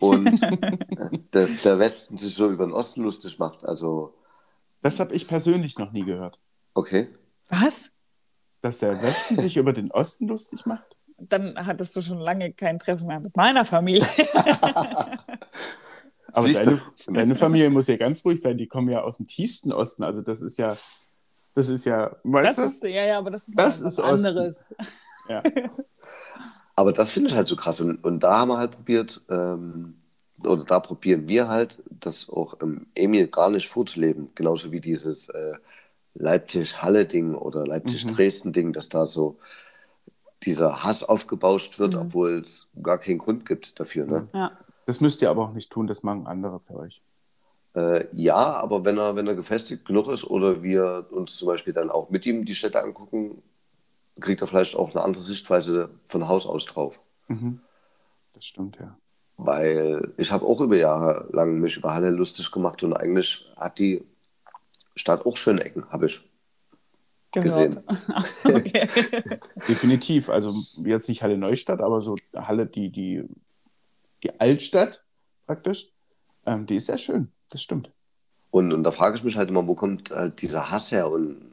[0.00, 3.64] Und äh, der, der Westen sich so über den Osten lustig macht.
[3.64, 4.14] Also,
[4.82, 6.40] Das habe ich persönlich noch nie gehört.
[6.74, 7.08] okay.
[7.48, 7.92] Was?
[8.60, 10.96] Dass der Westen sich über den Osten lustig macht?
[11.18, 14.06] Dann hattest du schon lange kein Treffen mehr mit meiner Familie.
[16.32, 18.58] Aber deine, deine Familie muss ja ganz ruhig sein.
[18.58, 20.02] Die kommen ja aus dem tiefsten Osten.
[20.02, 20.76] Also das ist ja,
[21.56, 22.86] das ist ja, weißt Das du?
[22.86, 24.74] ist, ja, ja, aber das ist, Das was ist anderes.
[25.28, 25.42] Ja.
[26.78, 27.80] Aber das finde ich halt so krass.
[27.80, 29.96] Und, und da haben wir halt probiert, ähm,
[30.44, 34.30] oder da probieren wir halt, das auch ähm, Emil gar nicht vorzuleben.
[34.34, 35.54] Genauso wie dieses äh,
[36.14, 37.66] Leipzig-Halle-Ding oder Mhm.
[37.68, 39.38] Leipzig-Dresden-Ding, dass da so
[40.42, 42.00] dieser Hass aufgebauscht wird, Mhm.
[42.00, 44.06] obwohl es gar keinen Grund gibt dafür.
[44.06, 44.28] Ne?
[44.34, 44.52] Ja.
[44.84, 45.86] Das müsst ihr aber auch nicht tun.
[45.86, 47.00] Das machen andere für euch.
[47.76, 51.74] Äh, ja, aber wenn er, wenn er gefestigt genug ist oder wir uns zum Beispiel
[51.74, 53.42] dann auch mit ihm die Städte angucken,
[54.18, 57.00] kriegt er vielleicht auch eine andere Sichtweise von Haus aus drauf.
[57.28, 57.60] Mhm.
[58.32, 58.96] Das stimmt, ja.
[59.36, 63.78] Weil ich habe auch über Jahre lang mich über Halle lustig gemacht und eigentlich hat
[63.78, 64.02] die
[64.94, 66.24] Stadt auch schöne Ecken, habe ich.
[67.32, 67.82] Gehört.
[68.44, 68.88] okay.
[69.68, 70.30] Definitiv.
[70.30, 73.24] Also jetzt nicht Halle Neustadt, aber so Halle, die, die,
[74.22, 75.04] die Altstadt
[75.46, 75.92] praktisch,
[76.46, 77.30] ähm, die ist sehr schön.
[77.50, 77.90] Das stimmt.
[78.50, 81.10] Und, und da frage ich mich halt immer, wo kommt halt dieser Hass her?
[81.10, 81.52] Und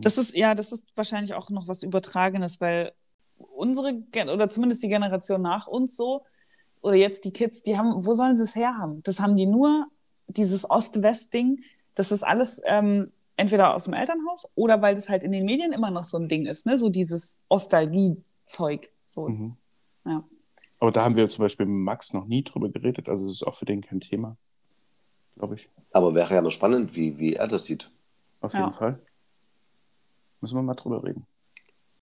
[0.00, 2.92] Das ist, ja, das ist wahrscheinlich auch noch was Übertragenes, weil
[3.38, 6.24] unsere, Gen- oder zumindest die Generation nach uns so,
[6.80, 9.02] oder jetzt die Kids, die haben, wo sollen sie es herhaben?
[9.02, 9.86] Das haben die nur,
[10.28, 11.62] dieses Ost-West-Ding,
[11.94, 15.72] das ist alles ähm, entweder aus dem Elternhaus oder weil das halt in den Medien
[15.72, 16.78] immer noch so ein Ding ist, ne?
[16.78, 18.90] So dieses Ostalgie-Zeug.
[19.06, 19.28] So.
[19.28, 19.56] Mhm.
[20.04, 20.24] Ja.
[20.78, 23.08] Aber da haben wir zum Beispiel mit Max noch nie drüber geredet.
[23.08, 24.36] Also es ist auch für den kein Thema,
[25.36, 25.70] glaube ich.
[25.92, 27.90] aber wäre ja noch spannend, wie, wie er das sieht.
[28.40, 28.60] Auf Ja.
[28.60, 29.00] jeden Fall.
[30.40, 31.26] Müssen wir mal drüber reden.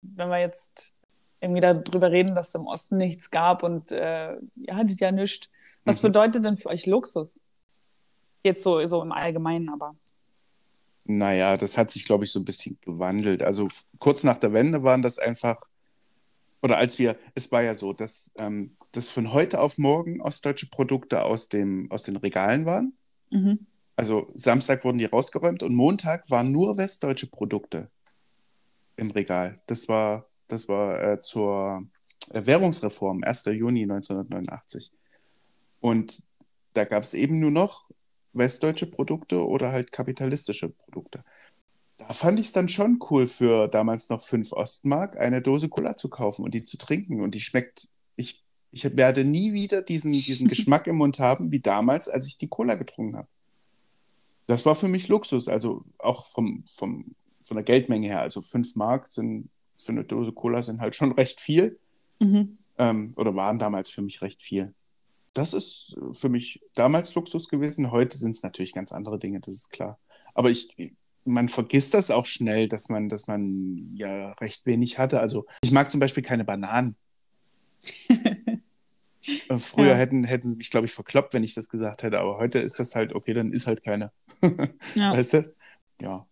[0.02, 0.94] Wenn wir jetzt
[1.40, 5.50] irgendwie darüber reden, dass es im Osten nichts gab und äh, ihr hattet ja nichts.
[5.86, 6.08] Was Mhm.
[6.08, 7.42] bedeutet denn für euch Luxus?
[8.44, 9.96] Jetzt so, so im Allgemeinen, aber.
[11.06, 13.44] Naja, das hat sich, glaube ich, so ein bisschen gewandelt.
[13.44, 13.68] Also
[14.00, 15.62] kurz nach der Wende waren das einfach,
[16.64, 20.70] oder als wir, es war ja so, dass, ähm, dass von heute auf morgen ostdeutsche
[20.70, 22.98] Produkte aus, dem, aus den Regalen waren.
[23.30, 23.68] Mhm.
[23.98, 27.92] Also Samstag wurden die rausgeräumt und Montag waren nur westdeutsche Produkte
[28.96, 29.62] im Regal.
[29.68, 31.84] Das war, das war äh, zur
[32.32, 33.46] äh, Währungsreform, 1.
[33.46, 34.94] Juni 1989.
[35.82, 36.24] Und
[36.74, 37.90] da gab es eben nur noch
[38.32, 41.26] westdeutsche Produkte oder halt kapitalistische Produkte.
[42.08, 45.96] Da fand ich es dann schon cool, für damals noch 5 Ostmark eine Dose Cola
[45.96, 47.22] zu kaufen und die zu trinken.
[47.22, 51.60] Und die schmeckt, ich, ich werde nie wieder diesen, diesen Geschmack im Mund haben, wie
[51.60, 53.28] damals, als ich die Cola getrunken habe.
[54.48, 58.22] Das war für mich Luxus, also auch vom, vom, von der Geldmenge her.
[58.22, 61.80] Also 5 Mark sind für eine Dose Cola sind halt schon recht viel
[62.20, 62.58] Mhm.
[62.78, 64.74] ähm, oder waren damals für mich recht viel.
[65.34, 67.92] Das ist für mich damals Luxus gewesen.
[67.92, 70.00] Heute sind es natürlich ganz andere Dinge, das ist klar.
[70.34, 70.70] Aber ich,
[71.26, 75.20] man vergisst das auch schnell, dass man, dass man ja recht wenig hatte.
[75.20, 76.96] Also ich mag zum Beispiel keine Bananen.
[79.48, 79.96] Äh, Früher Ja.
[79.96, 82.78] hätten, hätten sie mich, glaube ich, verkloppt, wenn ich das gesagt hätte, aber heute ist
[82.78, 84.12] das halt, okay, dann ist halt keine.
[84.96, 85.14] Ja.
[85.14, 85.54] Weißt du?
[86.02, 86.28] Ja.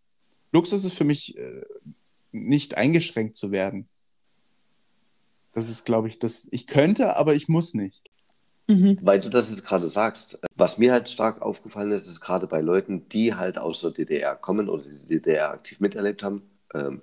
[0.52, 1.62] Luxus ist für mich äh,
[2.34, 3.88] nicht eingeschränkt zu werden.
[5.54, 6.50] Das ist, glaube ich, das.
[6.52, 8.11] Ich könnte, aber ich muss nicht.
[8.72, 8.98] Mhm.
[9.02, 12.62] Weil du das jetzt gerade sagst, was mir halt stark aufgefallen ist, ist gerade bei
[12.62, 16.44] Leuten, die halt aus der DDR kommen oder die DDR aktiv miterlebt haben,
[16.74, 17.02] ähm,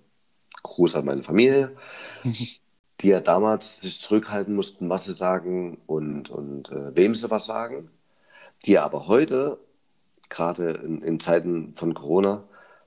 [0.63, 1.77] Gruß an meine Familie,
[3.01, 7.47] die ja damals sich zurückhalten mussten, was sie sagen und, und äh, wem sie was
[7.47, 7.91] sagen,
[8.65, 9.59] die aber heute,
[10.31, 12.45] gerade in, in Zeiten von Corona,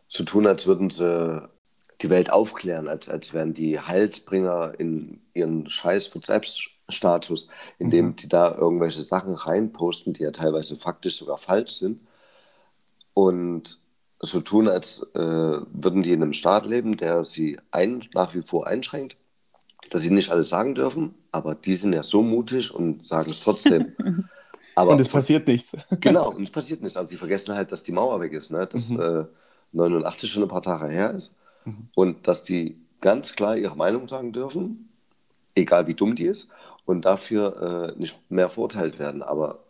[0.07, 1.49] so tun, als würden sie
[2.01, 6.70] die Welt aufklären, als, als wären die Heilsbringer in ihren scheiß WhatsApp-Status,
[7.79, 8.15] in dem Mhm.
[8.15, 12.01] die da irgendwelche Sachen reinposten, die ja teilweise faktisch sogar falsch sind.
[13.13, 13.79] Und
[14.19, 18.43] so tun, als äh, würden die in einem Staat leben, der sie ein, nach wie
[18.43, 19.17] vor einschränkt,
[19.89, 23.41] dass sie nicht alles sagen dürfen, aber die sind ja so mutig und sagen es
[23.41, 23.95] trotzdem.
[24.75, 25.75] Aber Und es passiert nichts.
[26.01, 26.97] Genau, und es passiert nichts.
[26.97, 28.67] Aber die vergessen halt, dass die Mauer weg ist, ne?
[28.67, 28.99] dass Mhm.
[28.99, 29.25] äh,
[29.73, 31.33] 89 schon ein paar Tage her ist
[31.65, 31.89] Mhm.
[31.95, 34.90] und dass die ganz klar ihre Meinung sagen dürfen,
[35.55, 36.47] egal wie dumm die ist,
[36.85, 39.21] und dafür äh, nicht mehr verurteilt werden.
[39.23, 39.63] Aber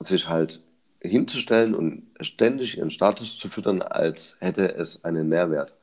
[0.00, 0.62] sich halt
[1.00, 5.74] hinzustellen und ständig ihren Status zu füttern, als hätte es einen Mehrwert,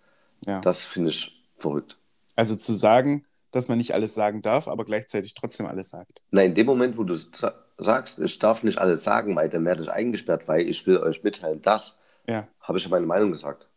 [0.46, 0.60] Ja.
[0.62, 1.98] das finde ich verrückt.
[2.36, 6.22] Also zu sagen, dass man nicht alles sagen darf, aber gleichzeitig trotzdem alles sagt.
[6.32, 9.64] Na, in dem Moment, wo du sa- sagst, ich darf nicht alles sagen, weil dann
[9.66, 11.98] werde ich eingesperrt, weil ich will euch mitteilen, das,
[12.28, 13.68] Ja, habe ich ja meine Meinung gesagt.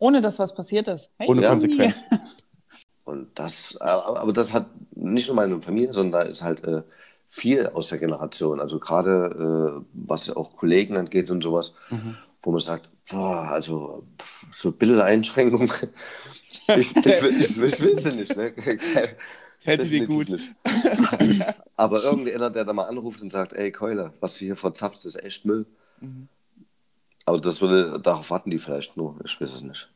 [0.00, 1.10] Ohne dass was passiert ist.
[1.18, 1.28] Hey.
[1.28, 1.48] ohne Ja.
[1.50, 2.04] Konsequenz.
[3.08, 6.82] Und das, aber das hat nicht nur meine Familie, sondern da ist halt äh,
[7.28, 8.60] viel aus der Generation.
[8.60, 12.16] Also gerade äh, was ja auch Kollegen angeht und sowas, Mhm.
[12.42, 14.04] wo man sagt, boah, also
[14.52, 15.70] so ein bisschen Einschränkung.
[16.76, 18.36] ich, ich, will, ich, ich will sie nicht.
[18.36, 18.52] Ne?
[19.64, 20.30] Dir Definitiv gut.
[20.30, 20.54] nicht.
[21.76, 25.16] Aber irgendeiner, der da mal anruft und sagt, ey Keule, was du hier verzapfst, ist
[25.22, 25.66] echt Müll.
[26.00, 26.28] Mhm.
[27.24, 29.18] Aber das würde, darauf warten die vielleicht nur.
[29.24, 29.90] Ich weiß es nicht.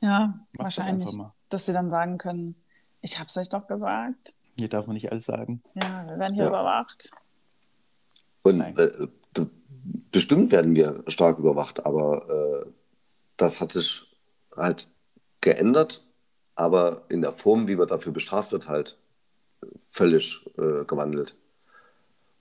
[0.00, 1.06] Ja, Mach's wahrscheinlich.
[1.06, 1.32] einfach mal.
[1.50, 2.54] Dass sie dann sagen können,
[3.02, 4.32] ich hab's euch doch gesagt.
[4.56, 5.62] Hier darf man nicht alles sagen.
[5.74, 6.50] Ja, wir werden hier Ja.
[6.50, 7.10] überwacht.
[8.42, 8.76] Und Nein.
[8.78, 9.08] äh,
[10.10, 12.70] bestimmt werden wir stark überwacht, aber äh,
[13.36, 14.06] das hat sich
[14.56, 14.88] halt
[15.40, 16.06] geändert,
[16.54, 18.98] aber in der Form, wie man dafür bestraft wird, halt
[19.62, 21.36] äh, völlig äh, gewandelt.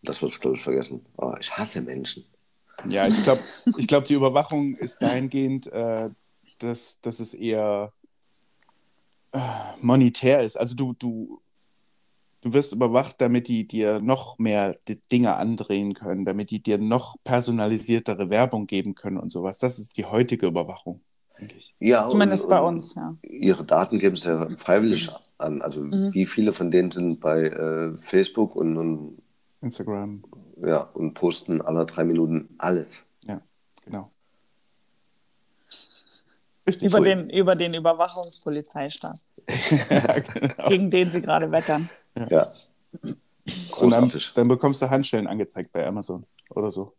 [0.03, 1.05] Das wird, glaube ich, vergessen.
[1.18, 2.26] Aber ich hasse Menschen.
[2.88, 3.41] Ja, ich glaube,
[3.78, 6.10] ich glaub, die Überwachung ist dahingehend, äh,
[6.60, 7.91] dass, dass es eher
[9.82, 10.57] monetär ist.
[10.57, 11.41] Also du, du,
[12.41, 16.77] du wirst überwacht, damit die dir noch mehr die Dinge andrehen können, damit die dir
[16.77, 19.59] noch personalisiertere Werbung geben können und sowas.
[19.59, 21.01] Das ist die heutige Überwachung.
[21.80, 23.15] Ja, Zumindest und, bei uns, ja.
[23.21, 25.61] Ihre Daten geben sie ja freiwillig an.
[25.61, 26.13] Also Mhm.
[26.13, 29.21] wie viele von denen sind bei äh, Facebook und, und,
[29.61, 30.23] Instagram,
[30.61, 33.03] ja, und posten alle drei Minuten alles.
[33.25, 33.41] ja,
[33.86, 34.11] genau.
[36.70, 36.88] Richtig.
[36.88, 39.15] Über den, über den Überwachungspolizeistab,
[39.89, 40.67] ja, genau.
[40.67, 41.89] gegen den sie gerade wettern.
[42.30, 42.51] Ja.
[43.01, 44.34] Und dann, Großartig.
[44.36, 46.93] dann bekommst du Handschellen angezeigt bei Amazon oder so.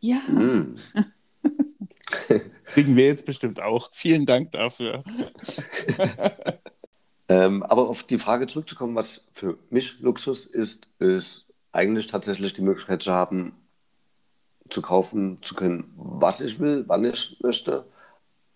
[0.00, 0.16] Ja.
[0.28, 0.78] Mm.
[2.64, 3.90] Kriegen wir jetzt bestimmt auch.
[3.92, 5.02] Vielen Dank dafür.
[7.28, 12.60] Ähm, aber auf die Frage zurückzukommen, was für mich Luxus ist, ist eigentlich tatsächlich die
[12.60, 13.54] Möglichkeit zu haben,
[14.68, 17.86] zu kaufen zu können, was ich will, wann ich möchte,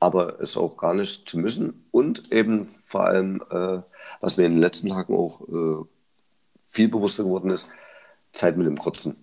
[0.00, 1.86] aber es auch gar nicht zu müssen.
[1.90, 3.80] Und eben vor allem, äh,
[4.20, 5.84] was mir in den letzten Tagen auch äh,
[6.66, 7.68] viel bewusster geworden ist,
[8.32, 9.16] Zeit mit dem Kurzen,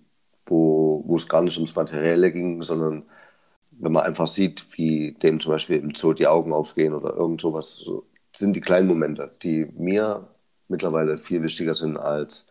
[0.46, 3.04] wo, wo es gar nicht ums Materielle ging, sondern
[3.78, 7.40] wenn man einfach sieht, wie dem zum Beispiel im Zoo die Augen aufgehen oder irgend
[7.40, 10.28] sowas, so, sind die kleinen Momente, die mir
[10.68, 12.46] mittlerweile viel wichtiger sind als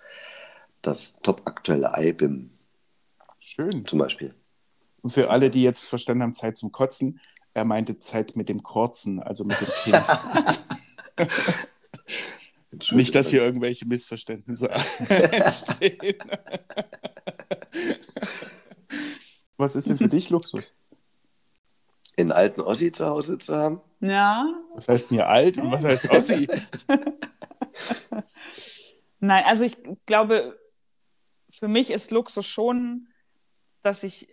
[0.82, 2.52] das top aktuelle IBIM
[3.40, 3.86] Schön.
[3.86, 4.34] zum Beispiel.
[5.02, 7.20] Und für alle, die jetzt verstanden haben, Zeit zum Kotzen,
[7.54, 10.08] er meinte Zeit mit dem Kurzen, also mit dem Kind.
[12.92, 14.70] Nicht, dass hier irgendwelche Missverständnisse
[15.10, 16.18] entstehen.
[19.58, 20.74] Was ist denn für dich Luxus?
[22.18, 23.82] einen alten Ossi zu Hause zu haben.
[24.00, 24.48] Ja.
[24.76, 26.48] Was heißt mir alt und was heißt Ossi?
[29.20, 30.58] Nein, also ich glaube,
[31.52, 33.08] für mich ist Luxus schon,
[33.82, 34.28] dass ich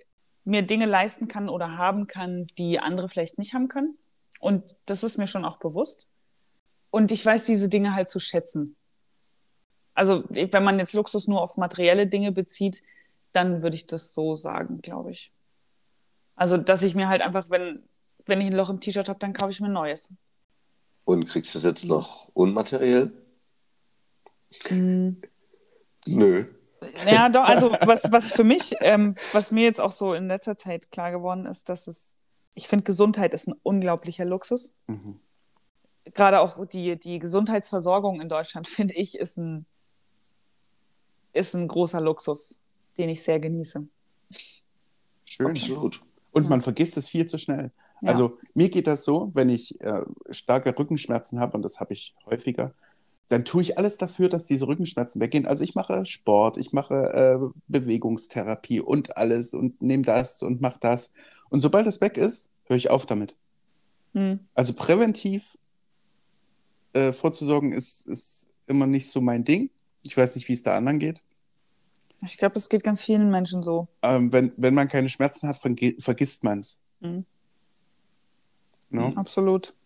[0.50, 3.96] mir Dinge leisten kann oder haben kann, die andere vielleicht nicht haben können.
[4.40, 6.08] Und das ist mir schon auch bewusst.
[6.90, 8.76] Und ich weiß diese Dinge halt zu schätzen.
[9.94, 12.82] Also wenn man jetzt Luxus nur auf materielle Dinge bezieht,
[13.32, 15.32] dann würde ich das so sagen, glaube ich.
[16.34, 17.84] Also dass ich mir halt einfach, wenn,
[18.26, 20.12] wenn ich ein Loch im T-Shirt habe, dann kaufe ich mir ein neues.
[21.04, 23.12] Und kriegst du es jetzt noch unmateriell?
[24.66, 25.20] Hm.
[26.06, 26.46] Nö.
[27.10, 30.56] Ja, doch, also was, was für mich, ähm, was mir jetzt auch so in letzter
[30.56, 32.16] Zeit klar geworden ist, dass es,
[32.54, 34.72] ich finde, Gesundheit ist ein unglaublicher Luxus.
[34.86, 35.20] Mhm.
[36.14, 39.66] Gerade auch die, die Gesundheitsversorgung in Deutschland, finde ich, ist ein,
[41.32, 42.60] ist ein großer Luxus,
[42.98, 43.86] den ich sehr genieße.
[45.24, 45.46] Schön.
[45.46, 46.02] Absolut.
[46.32, 46.48] Und Ja.
[46.48, 47.70] man vergisst es viel zu schnell.
[48.02, 48.08] Ja.
[48.08, 52.14] Also mir geht das so, wenn ich äh, starke Rückenschmerzen habe, und das habe ich
[52.26, 52.72] häufiger,
[53.30, 55.46] dann tue ich alles dafür, dass diese Rückenschmerzen weggehen.
[55.46, 60.80] Also ich mache Sport, ich mache äh, Bewegungstherapie und alles und nehme das und mache
[60.80, 61.12] das.
[61.48, 63.36] Und sobald das weg ist, höre ich auf damit.
[64.14, 64.40] Hm.
[64.54, 65.56] Also präventiv
[66.92, 69.70] äh, vorzusorgen ist, ist immer nicht so mein Ding.
[70.02, 71.22] Ich weiß nicht, wie es da anderen geht.
[72.26, 73.86] Ich glaube, es geht ganz vielen Menschen so.
[74.02, 76.80] Ähm, wenn, wenn man keine Schmerzen hat, vergisst man es.
[76.98, 77.24] Mhm.
[78.90, 79.12] No?
[79.14, 79.76] Absolut.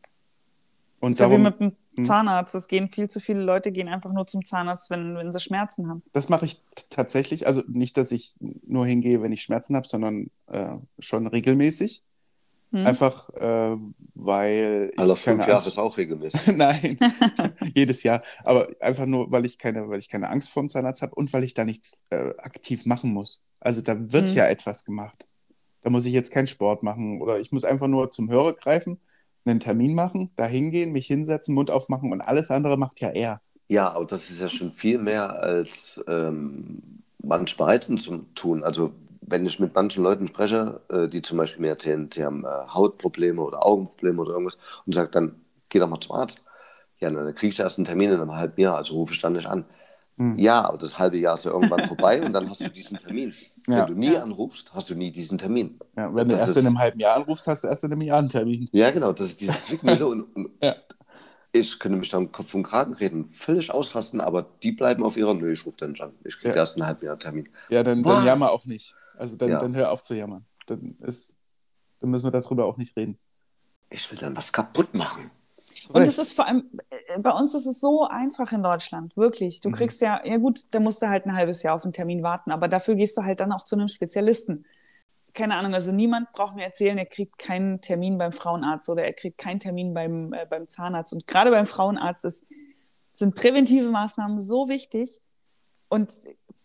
[1.00, 1.76] Und ist ja wie darum, mit dem.
[2.02, 2.54] Zahnarzt.
[2.54, 5.88] Es gehen viel zu viele Leute gehen einfach nur zum Zahnarzt, wenn, wenn sie Schmerzen
[5.88, 6.02] haben.
[6.12, 7.46] das mache ich tatsächlich.
[7.46, 8.36] Also nicht, dass ich
[8.66, 12.02] nur hingehe, wenn ich Schmerzen habe, sondern äh, schon regelmäßig.
[12.72, 12.86] Hm?
[12.86, 13.76] Einfach, äh,
[14.14, 16.46] weil ich Alle fünf keine Jahre ist auch regelmäßig.
[16.56, 16.96] Nein,
[17.74, 18.22] jedes Jahr.
[18.44, 21.32] Aber einfach nur, weil ich keine, weil ich keine Angst vor dem Zahnarzt habe und
[21.32, 23.40] weil ich da nichts äh, aktiv machen muss.
[23.60, 24.36] Also da wird Hm.
[24.36, 25.28] ja etwas gemacht.
[25.82, 28.98] Da muss ich jetzt keinen Sport machen oder ich muss einfach nur zum Hörer greifen,
[29.46, 33.40] einen Termin machen, da hingehen, mich hinsetzen, Mund aufmachen und alles andere macht ja er.
[33.68, 38.62] Ja, aber das ist ja schon viel mehr als ähm, manch bereiten zu tun.
[38.62, 38.92] Also
[39.22, 43.40] wenn ich mit manchen Leuten spreche, äh, die zum Beispiel erzählen, sie haben äh, Hautprobleme
[43.40, 45.40] oder Augenprobleme oder irgendwas und sage dann,
[45.70, 46.44] geh doch mal zum Arzt.
[47.00, 49.32] Ja, dann kriegst du erst einen Termin in einem halben Jahr, also rufe ich dann
[49.34, 49.64] nicht an.
[50.16, 50.38] Hm.
[50.38, 53.32] Ja, aber das halbe Jahr ist ja irgendwann vorbei und dann hast du diesen Termin.
[53.66, 53.78] Ja.
[53.80, 55.78] Wenn du nie anrufst, hast du nie diesen Termin.
[55.96, 57.92] Ja, wenn du Das erst ist- in einem halben Jahr anrufst, hast du erst in
[57.92, 58.68] einem Jahr einen Termin.
[58.72, 60.76] Ja, genau, das ist diese Zwickmühle und, und Ja.
[61.52, 65.34] ich könnte mich dann Kopf und Kragen reden, völlig ausrasten, aber die bleiben auf ihrer
[65.34, 66.12] Nö, ich rufe dann nicht an.
[66.24, 66.56] Ich kriege Ja.
[66.56, 67.48] erst einen halben Jahr Termin.
[67.68, 68.94] Ja, dann, dann jammer auch nicht.
[69.18, 69.58] Also dann, Ja.
[69.58, 70.44] dann hör auf zu jammern.
[70.66, 71.34] Dann, ist,
[72.00, 73.18] dann müssen wir darüber auch nicht reden.
[73.90, 75.30] Ich will dann was kaputt machen.
[75.90, 79.60] Und es ist vor allem, äh, bei uns ist es so einfach in Deutschland, wirklich.
[79.60, 79.74] Du Mhm.
[79.74, 82.50] kriegst ja, ja gut, da musst du halt ein halbes Jahr auf einen Termin warten,
[82.50, 84.64] aber dafür gehst du halt dann auch zu einem Spezialisten.
[85.32, 89.12] Keine Ahnung, also niemand braucht mir erzählen, er kriegt keinen Termin beim Frauenarzt oder er
[89.12, 91.12] kriegt keinen Termin beim, äh, beim Zahnarzt.
[91.12, 92.44] Und gerade beim Frauenarzt ist,
[93.16, 95.20] sind präventive Maßnahmen so wichtig
[95.88, 96.12] und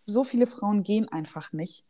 [0.06, 1.84] so viele Frauen gehen einfach nicht.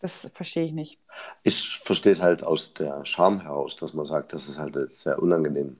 [0.00, 1.00] Das verstehe ich nicht.
[1.42, 5.20] Ich verstehe es halt aus der Scham heraus, dass man sagt, das ist halt sehr
[5.22, 5.78] unangenehm.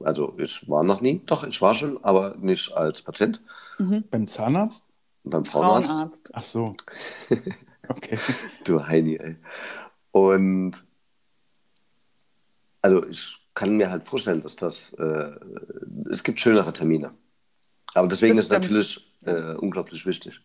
[0.00, 3.40] Also ich war noch nie, doch, ich war schon, aber nicht als Patient
[3.78, 4.88] Beim Zahnarzt?
[5.24, 5.90] beim Frauenarzt.
[5.90, 6.30] Frauenarzt.
[6.34, 6.74] Ach so.
[7.88, 8.18] Okay.
[8.64, 9.36] Du Heini, ey.
[10.10, 10.72] Und
[12.82, 15.30] also ich kann mir halt vorstellen, dass das, äh,
[16.10, 17.12] es gibt schönere Termine.
[17.94, 18.64] Aber deswegen Das ist stimmt.
[18.64, 20.40] natürlich äh, unglaublich wichtig.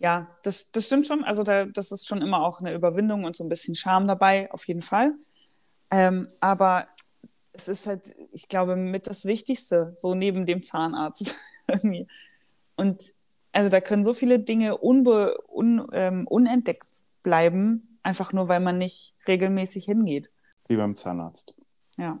[0.00, 1.22] Ja, das, das stimmt schon.
[1.22, 4.50] Also da, das ist schon immer auch eine Überwindung und so ein bisschen Charme dabei,
[4.52, 5.14] auf jeden Fall.
[5.92, 6.88] Ähm, aber
[7.58, 11.34] es ist halt, ich glaube, mit das Wichtigste, so neben dem Zahnarzt
[11.68, 12.06] irgendwie.
[12.76, 13.12] Und
[13.52, 16.86] also da können so viele Dinge unbe, un, ähm, unentdeckt
[17.22, 20.30] bleiben, einfach nur, weil man nicht regelmäßig hingeht.
[20.68, 21.54] Wie beim Zahnarzt.
[21.96, 22.18] Ja.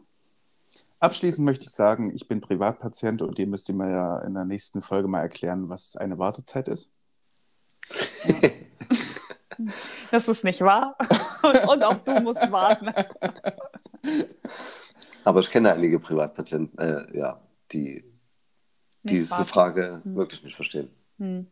[0.98, 4.80] Abschließend möchte ich sagen, ich bin Privatpatient und ihr müsst mir ja in der nächsten
[4.80, 6.90] Folge mal erklären, was eine Wartezeit ist.
[10.10, 10.96] Das ist nicht wahr.
[11.42, 12.86] Und, und auch du musst warten.
[15.26, 17.40] Aber ich kenne einige Privatpatienten, äh, ja,
[17.72, 18.06] die Nicht
[19.02, 19.44] diese warten.
[19.46, 20.88] Frage wirklich nicht verstehen.
[21.18, 21.50] Hm.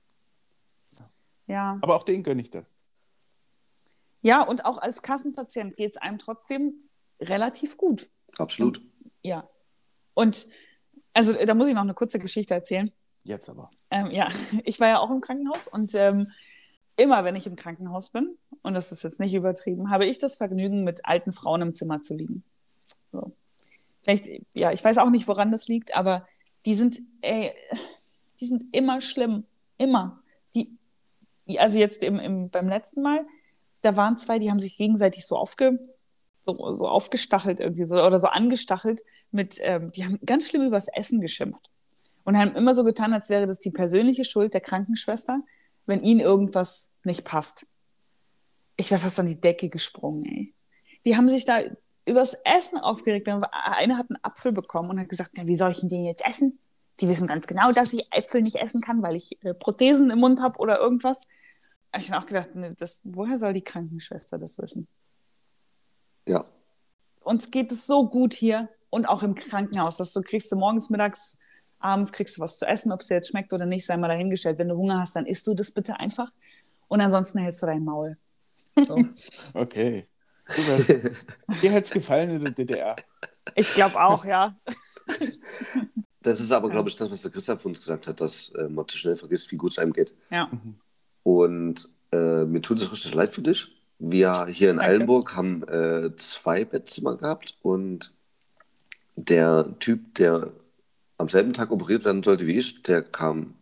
[1.48, 1.76] Ja.
[1.82, 2.78] Aber auch denen gönne ich das.
[4.22, 6.84] Ja, und auch als Kassenpatient geht es einem trotzdem
[7.20, 8.12] relativ gut.
[8.38, 8.80] Absolut.
[9.24, 9.48] Ja.
[10.14, 10.46] Und
[11.12, 12.92] also da muss ich noch eine kurze Geschichte erzählen.
[13.24, 13.70] Jetzt aber.
[13.90, 14.28] Ähm, ja,
[14.64, 16.30] ich war ja auch im Krankenhaus und ähm,
[16.96, 20.36] immer, wenn ich im Krankenhaus bin, und das ist jetzt nicht übertrieben, habe ich das
[20.36, 22.44] Vergnügen, mit alten Frauen im Zimmer zu liegen.
[23.10, 23.36] So.
[24.04, 26.26] Vielleicht, ja, ich weiß auch nicht, woran das liegt, aber
[26.66, 27.52] die sind, ey,
[28.40, 29.44] die sind immer schlimm.
[29.78, 30.22] Immer.
[30.54, 30.78] Die,
[31.58, 33.26] also jetzt im, im, beim letzten Mal,
[33.80, 35.78] da waren zwei, die haben sich gegenseitig so aufge,
[36.42, 40.88] so, so aufgestachelt irgendwie so oder so angestachelt mit, ähm, die haben ganz schlimm übers
[40.88, 41.70] Essen geschimpft
[42.24, 45.40] und haben immer so getan, als wäre das die persönliche Schuld der Krankenschwester,
[45.86, 47.66] wenn ihnen irgendwas nicht passt.
[48.76, 50.54] Ich wäre fast an die Decke gesprungen, ey.
[51.04, 51.60] Die haben sich da
[52.06, 53.28] übers Essen aufgeregt.
[53.28, 56.24] Eine hat einen Apfel bekommen und hat gesagt, ja, wie soll ich denn den jetzt
[56.24, 56.58] essen?
[57.00, 60.20] Die wissen ganz genau, dass ich Äpfel nicht essen kann, weil ich äh, Prothesen im
[60.20, 61.20] Mund habe oder irgendwas.
[61.92, 64.86] Hab Ich habe auch gedacht, ne, das, woher soll die Krankenschwester das wissen?
[66.26, 66.44] Ja.
[67.22, 70.88] uns geht es so gut hier und auch im Krankenhaus, dass du kriegst du morgens,
[70.88, 71.36] mittags
[71.80, 74.08] abends kriegst du was zu essen, ob es dir jetzt schmeckt oder nicht, sei mal
[74.08, 74.58] dahingestellt.
[74.58, 76.32] Wenn du Hunger hast, dann isst du das bitte einfach
[76.88, 78.16] und ansonsten hältst du dein Maul.
[78.70, 78.96] So.
[79.54, 80.06] Okay.
[80.56, 82.96] Dir hätte es gefallen in der DDR.
[83.54, 84.56] Ich glaube auch, ja.
[86.22, 88.68] Das ist aber, glaube ich, das, was der Christian von uns gesagt hat, dass äh,
[88.68, 90.14] man zu schnell vergisst, wie gut es einem geht.
[90.30, 90.50] Ja.
[91.22, 93.68] Und äh, mir tut es richtig leid für dich.
[93.98, 94.92] Wir hier in Danke.
[94.92, 98.12] Eilenburg haben äh, zwei Bettzimmer gehabt und
[99.16, 100.52] der Typ, der
[101.18, 103.54] am selben Tag operiert werden sollte wie ich, der kam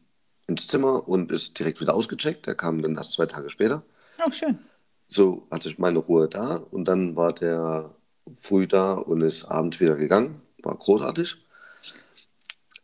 [0.47, 2.47] ins Zimmer und ist direkt wieder ausgecheckt.
[2.47, 3.83] Der kam dann erst zwei Tage später.
[4.25, 4.59] Oh, schön.
[5.13, 7.95] So hatte ich meine Ruhe da und dann war der
[8.35, 10.41] früh da und ist abends wieder gegangen.
[10.63, 11.37] War großartig.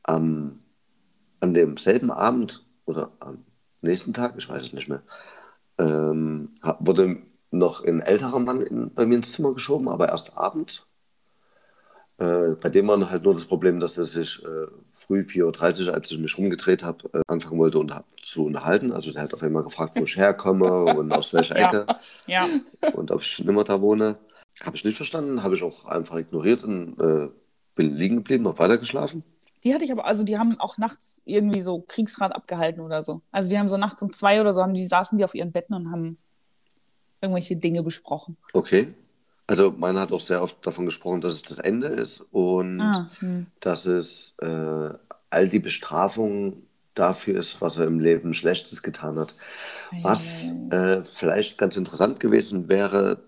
[0.03, 0.59] Am,
[1.41, 3.45] an demselben Abend oder am
[3.81, 5.03] nächsten Tag, ich weiß es nicht mehr,
[5.79, 6.51] ähm,
[6.81, 7.17] wurde
[7.51, 10.87] noch ein älterer Mann in, bei mir ins Zimmer geschoben, aber erst abends.
[12.19, 15.95] Äh, bei dem war halt nur das Problem, dass er sich äh, früh 4.30 Uhr,
[15.95, 18.91] als ich mich rumgedreht habe, äh, anfangen wollte unter zu unterhalten.
[18.93, 21.69] Also der hat auf einmal gefragt, wo ich herkomme und aus welcher Ja.
[21.69, 21.87] Ecke
[22.27, 22.47] Ja.
[22.95, 24.19] und ob ich schon immer da wohne.
[24.65, 27.29] Habe ich nicht verstanden, habe ich auch einfach ignoriert und äh,
[27.77, 29.23] bin liegen geblieben, habe weitergeschlafen.
[29.63, 33.23] Die hatte ich aber, also die haben auch nachts irgendwie so Kriegsrat abgehalten oder so.
[33.31, 35.53] Also die haben so nachts um zwei oder so, haben die saßen die auf ihren
[35.53, 36.19] Betten und haben
[37.21, 38.37] irgendwelche Dinge besprochen.
[38.53, 38.89] Okay.
[39.49, 43.11] Also meine hat auch sehr oft davon gesprochen, dass es das Ende ist und Ah,
[43.19, 43.47] hm.
[43.61, 44.91] dass es äh,
[45.31, 46.63] all die Bestrafung
[46.95, 49.35] dafür ist, was er im Leben Schlechtes getan hat.
[50.03, 53.23] Was äh, vielleicht ganz interessant gewesen wäre,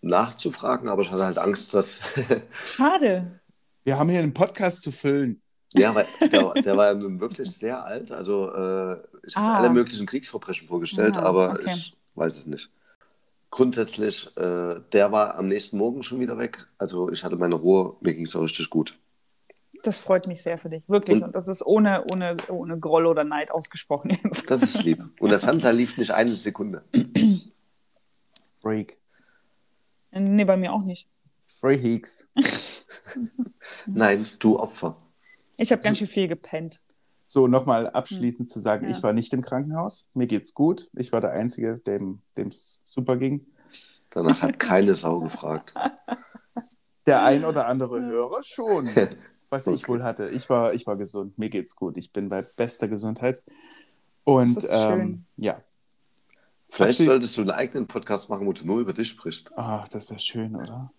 [0.00, 2.00] nachzufragen, aber ich hatte halt Angst, dass.
[2.64, 3.38] Schade.
[3.84, 5.42] Wir haben hier einen Podcast zu füllen.
[5.72, 8.10] ja, weil der, der war ja nun wirklich sehr alt.
[8.12, 8.96] Also äh,
[9.26, 9.58] ich habe Ah.
[9.58, 11.70] alle möglichen Kriegsverbrechen vorgestellt, Ah, aber okay.
[11.74, 12.70] ich weiß es nicht.
[13.50, 16.68] Grundsätzlich, äh, der war am nächsten Morgen schon wieder weg.
[16.78, 18.96] Also ich hatte meine Ruhe, mir ging es auch richtig gut.
[19.82, 20.82] Das freut mich sehr für dich.
[20.88, 21.16] Wirklich.
[21.16, 24.44] Und- Und, das ist ohne, ohne, ohne Groll oder Neid ausgesprochen jetzt.
[24.50, 25.02] Das ist lieb.
[25.18, 26.84] Und der Fernseher lief nicht eine Sekunde.
[28.50, 28.98] Freak.
[30.12, 31.08] Nee, bei mir auch nicht.
[31.46, 32.28] Freaks.
[33.86, 34.96] Nein, du Opfer.
[35.56, 36.80] Ich habe ganz schön viel gepennt.
[37.32, 38.90] So, nochmal abschließend zu sagen, Ja.
[38.96, 40.08] ich war nicht im Krankenhaus.
[40.14, 40.90] Mir geht's gut.
[40.96, 43.46] Ich war der Einzige, dem es super ging.
[44.10, 45.72] Danach hat keine Sau gefragt.
[47.06, 48.90] Der ein oder andere Hörer schon,
[49.48, 49.92] was ich Okay.
[49.92, 50.28] wohl hatte.
[50.30, 51.38] Ich war, ich war gesund.
[51.38, 51.96] Mir geht's gut.
[51.96, 53.44] Ich bin bei bester Gesundheit.
[54.24, 55.24] Und Das ist ähm, schön.
[55.36, 55.62] ja,
[56.68, 59.52] Vielleicht solltest du einen eigenen Podcast machen, wo du nur über dich sprichst.
[59.56, 60.92] ach, das wäre schön, oder?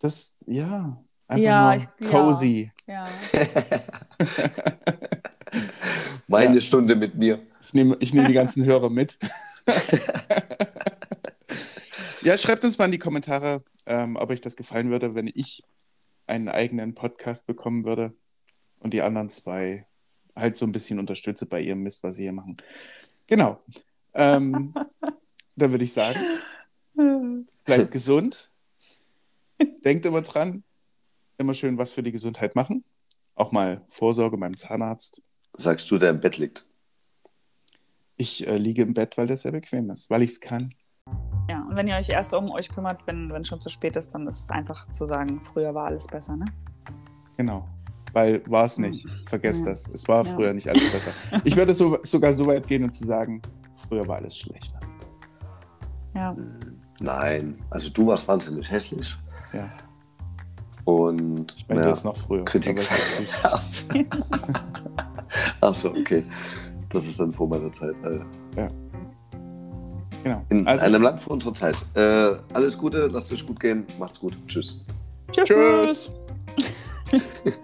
[0.00, 2.24] Das, ja, einfach Ja, nur ich- ja.
[2.24, 2.72] cozy.
[2.88, 3.08] Ja.
[6.28, 6.60] Meine Ja.
[6.60, 7.40] Stunde mit mir.
[7.62, 9.18] Ich nehme ich nehm die ganzen Hörer mit.
[12.22, 15.64] ja, schreibt uns mal in die Kommentare, ähm, ob euch das gefallen würde, wenn ich
[16.26, 18.12] einen eigenen Podcast bekommen würde
[18.80, 19.86] und die anderen zwei
[20.36, 22.58] halt so ein bisschen unterstütze bei ihrem Mist, was sie hier machen.
[23.26, 23.58] Genau.
[24.14, 24.74] Ähm,
[25.56, 26.18] dann würde ich sagen,
[27.64, 28.50] bleibt gesund.
[29.84, 30.62] Denkt immer dran,
[31.38, 32.84] immer schön was für die Gesundheit machen.
[33.34, 35.22] Auch mal Vorsorge beim Zahnarzt.
[35.58, 36.64] Sagst du, der im Bett liegt.
[38.16, 40.70] Ich äh, liege im Bett, weil das sehr bequem ist, weil ich es kann.
[41.48, 41.62] ja.
[41.68, 44.26] Und wenn ihr euch erst um euch kümmert, wenn, wenn schon zu spät ist, dann
[44.26, 46.46] ist es einfach zu sagen, früher war alles besser, ne?
[47.36, 47.68] Genau.
[48.12, 49.06] Weil war es nicht.
[49.28, 49.70] Vergesst Ja.
[49.72, 49.88] das.
[49.88, 50.32] Es war Ja.
[50.32, 51.10] früher nicht alles besser.
[51.44, 53.42] Ich würde so, sogar so weit gehen und zu sagen,
[53.76, 54.78] früher war alles schlechter.
[56.14, 56.34] Ja.
[56.36, 59.16] Hm, Nein, also du warst wahnsinnig hässlich.
[59.52, 59.68] Ja.
[60.84, 62.44] Und Ich meine, ja, das ist noch früher.
[62.44, 62.80] Kritik.
[65.28, 66.24] Aber ich- Ach so, okay.
[66.90, 67.94] Das ist dann vor meiner Zeit.
[68.04, 68.20] Äh,
[70.24, 70.44] Genau.
[70.48, 71.76] in Also, einem Land vor unserer Zeit.
[71.94, 73.86] Äh, alles Gute, lasst euch gut gehen.
[73.98, 74.34] Macht's gut.
[74.46, 74.76] Tschüss.
[75.30, 75.46] Tschüss.
[75.48, 76.10] tschüss.